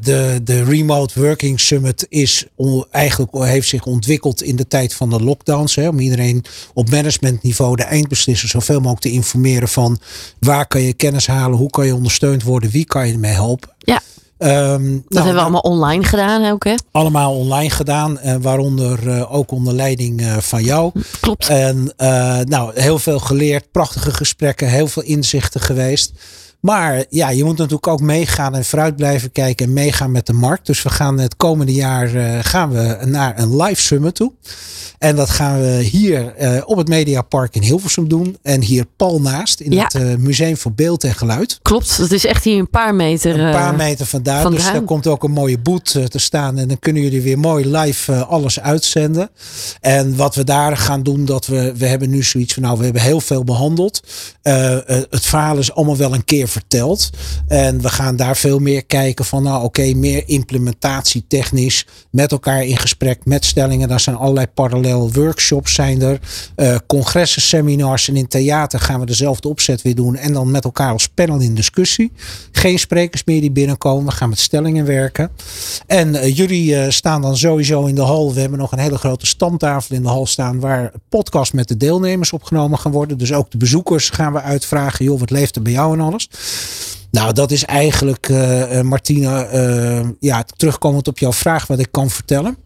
[0.00, 2.46] de, de Remote Working Summit is
[2.90, 5.74] eigenlijk heeft zich ontwikkeld in de tijd van de lockdowns.
[5.74, 6.44] Hè, om iedereen
[6.74, 10.00] op managementniveau, de eindbeslisser, zoveel mogelijk te informeren van
[10.38, 13.70] waar kan je kennis halen, hoe kan je ondersteund worden, wie kan je ermee helpen.
[13.78, 14.02] Ja.
[14.38, 16.74] Um, dat nou, hebben we allemaal online gedaan ook, hè?
[16.90, 20.92] Allemaal online gedaan, uh, waaronder uh, ook onder leiding uh, van jou.
[21.20, 21.48] Klopt.
[21.48, 21.92] En
[22.44, 26.12] nou, heel veel geleerd, prachtige gesprekken, heel veel inzichten geweest.
[26.60, 30.32] Maar ja, je moet natuurlijk ook meegaan en vooruit blijven kijken en meegaan met de
[30.32, 30.66] markt.
[30.66, 32.08] Dus we gaan het komende jaar
[32.44, 34.32] gaan we naar een live summit toe.
[34.98, 38.36] En dat gaan we hier uh, op het Mediapark in Hilversum doen.
[38.42, 39.82] En hier pal naast in ja.
[39.82, 41.58] het uh, Museum voor Beeld en Geluid.
[41.62, 43.40] Klopt, dat is echt hier een paar meter.
[43.40, 44.42] Een paar meter vandaan.
[44.42, 44.60] vandaan.
[44.60, 46.58] Dus daar komt ook een mooie boot te staan.
[46.58, 49.30] En dan kunnen jullie weer mooi live alles uitzenden.
[49.80, 52.84] En wat we daar gaan doen, dat we, we hebben nu zoiets van, nou, we
[52.84, 54.00] hebben heel veel behandeld.
[54.42, 57.10] het verhaal is allemaal wel een keer verteld.
[57.48, 61.86] En we gaan daar veel meer kijken van, nou, oké, meer implementatie technisch.
[62.10, 63.88] Met elkaar in gesprek, met stellingen.
[63.88, 66.20] Daar zijn allerlei parallellen workshops zijn er,
[66.56, 70.64] uh, congressen, seminars en in theater gaan we dezelfde opzet weer doen en dan met
[70.64, 72.12] elkaar als panel in discussie.
[72.52, 75.30] Geen sprekers meer die binnenkomen, we gaan met stellingen werken.
[75.86, 78.34] En uh, jullie uh, staan dan sowieso in de hal.
[78.34, 81.76] We hebben nog een hele grote standtafel in de hal staan waar podcast met de
[81.76, 83.18] deelnemers opgenomen gaan worden.
[83.18, 86.28] Dus ook de bezoekers gaan we uitvragen, joh, wat leeft er bij jou en alles.
[87.10, 92.10] Nou, dat is eigenlijk, uh, Martina, uh, ja, terugkomend op jouw vraag wat ik kan
[92.10, 92.56] vertellen.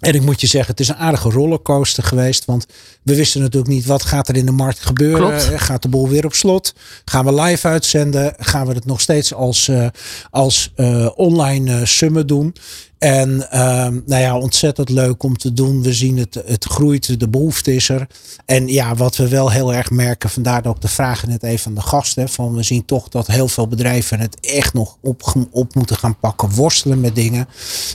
[0.00, 2.44] En ik moet je zeggen, het is een aardige rollercoaster geweest.
[2.44, 2.66] Want
[3.02, 5.28] we wisten natuurlijk niet wat gaat er in de markt gebeuren.
[5.28, 5.60] Klopt.
[5.62, 6.74] Gaat de boel weer op slot?
[7.04, 8.34] Gaan we live uitzenden?
[8.38, 9.86] Gaan we het nog steeds als, uh,
[10.30, 12.54] als uh, online uh, summit doen?
[13.00, 15.82] En ehm, nou ja, ontzettend leuk om te doen.
[15.82, 18.06] We zien het, het groeit, de behoefte is er.
[18.44, 21.74] En ja, wat we wel heel erg merken, vandaar ook de vragen net even aan
[21.74, 22.28] de gasten.
[22.28, 26.18] Van we zien toch dat heel veel bedrijven het echt nog op, op moeten gaan
[26.18, 27.48] pakken, worstelen met dingen.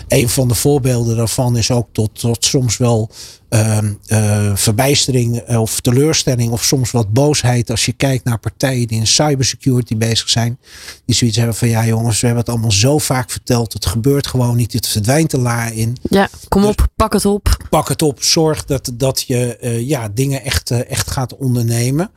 [0.08, 3.10] Een van de voorbeelden daarvan is ook tot, tot soms wel
[3.50, 9.00] Eh, verbijstering eh, of teleurstelling of soms wat boosheid als je kijkt naar partijen die
[9.00, 10.60] in cybersecurity bezig zijn.
[11.06, 13.74] Die zoiets hebben van ja jongens, we hebben het allemaal zo vaak verteld.
[13.74, 14.74] Het gebeurt gewoon niet.
[14.74, 15.98] Het verdwijnt de la in.
[16.10, 17.68] Ja, kom dus op, pak het op.
[17.70, 18.24] Pak het op.
[18.24, 22.12] Zorg dat, dat je uh, ja, dingen echt, echt gaat ondernemen.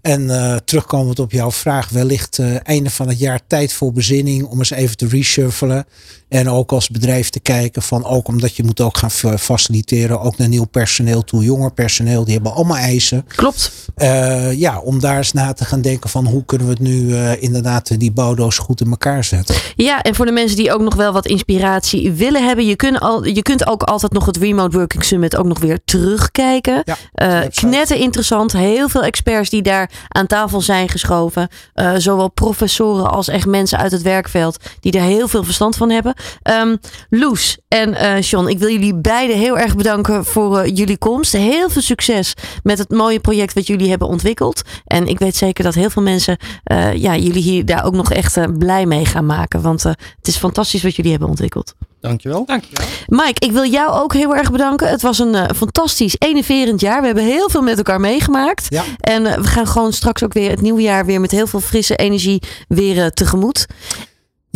[0.00, 4.70] En terugkomend op jouw vraag, wellicht einde van het jaar tijd voor bezinning om eens
[4.70, 5.86] even te reshuffelen.
[6.28, 10.36] En ook als bedrijf te kijken van ook omdat je moet ook gaan faciliteren, ook
[10.36, 13.24] naar nieuw personeel toe, jonger personeel, die hebben allemaal eisen.
[13.36, 13.72] Klopt.
[13.96, 17.08] Uh, ja, om daar eens na te gaan denken van hoe kunnen we het nu
[17.08, 19.54] uh, inderdaad die bouwdoos goed in elkaar zetten.
[19.76, 23.00] Ja, en voor de mensen die ook nog wel wat inspiratie willen hebben, je kunt,
[23.00, 26.82] al, je kunt ook altijd nog het Remote Working Summit ook nog weer terugkijken.
[26.84, 31.48] Ja, uh, knetter interessant, heel veel experts die daar aan tafel zijn geschoven.
[31.96, 36.14] zowel professoren als echt mensen uit het werkveld die er heel veel verstand van hebben.
[36.62, 36.78] Um,
[37.10, 41.32] Loes en John, ik wil jullie beiden heel erg bedanken voor jullie komst.
[41.32, 44.62] Heel veel succes met het mooie project wat jullie hebben ontwikkeld.
[44.86, 46.36] En ik weet zeker dat heel veel mensen
[46.72, 49.62] uh, ja, jullie hier daar ook nog echt blij mee gaan maken.
[49.62, 51.74] Want het is fantastisch wat jullie hebben ontwikkeld.
[52.00, 52.44] Dankjewel.
[52.46, 52.86] Dankjewel.
[53.06, 54.88] Mike, ik wil jou ook heel erg bedanken.
[54.88, 57.00] Het was een fantastisch, enerverend jaar.
[57.00, 58.66] We hebben heel veel met elkaar meegemaakt.
[58.68, 58.84] Ja.
[59.00, 61.96] En we gaan gewoon straks ook weer het nieuwe jaar weer met heel veel frisse
[61.96, 63.66] energie weer tegemoet.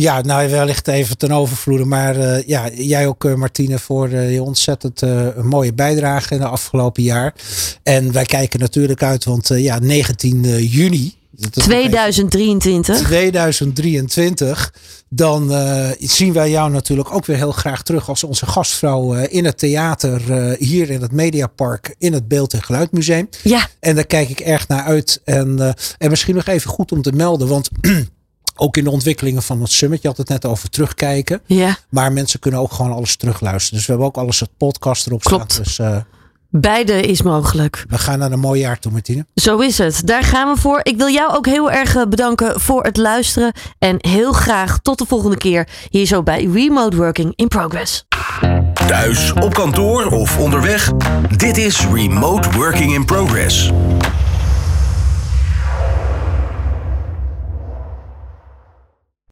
[0.01, 1.85] Ja, nou wellicht even ten overvloede.
[1.85, 5.01] Maar uh, ja, jij ook uh, Martine voor uh, je ontzettend
[5.43, 7.33] mooie bijdrage in de afgelopen jaar.
[7.83, 11.13] En wij kijken natuurlijk uit, want ja, 19 juni.
[11.51, 12.97] 2023.
[12.97, 14.73] 2023.
[15.09, 15.51] Dan
[15.99, 20.21] zien wij jou natuurlijk ook weer heel graag terug als onze gastvrouw in het theater
[20.59, 23.29] hier in het Mediapark in het Beeld- en Geluidmuseum.
[23.43, 23.67] Ja.
[23.79, 25.21] En daar kijk ik erg naar uit.
[25.23, 27.69] En, en misschien nog even goed om te melden, want
[28.59, 30.01] ook in de ontwikkelingen van het summit.
[30.01, 31.41] Je had het net over terugkijken.
[31.45, 31.77] Ja.
[31.89, 33.77] Maar mensen kunnen ook gewoon alles terugluisteren.
[33.77, 35.51] Dus we hebben ook alles het podcast erop Klopt.
[35.51, 35.63] staan.
[35.63, 35.97] Dus, uh,
[36.51, 37.85] Beide is mogelijk.
[37.89, 39.25] We gaan naar een mooi jaar toe, Martine.
[39.35, 40.01] Zo is het.
[40.07, 40.79] Daar gaan we voor.
[40.83, 43.53] Ik wil jou ook heel erg eh, bedanken voor het luisteren.
[43.79, 48.05] En heel graag tot de volgende keer hier zo bij Remote Working in Progress.
[48.73, 50.91] Thuis, op kantoor of onderweg.
[51.37, 53.71] Dit is Remote Working in Progress.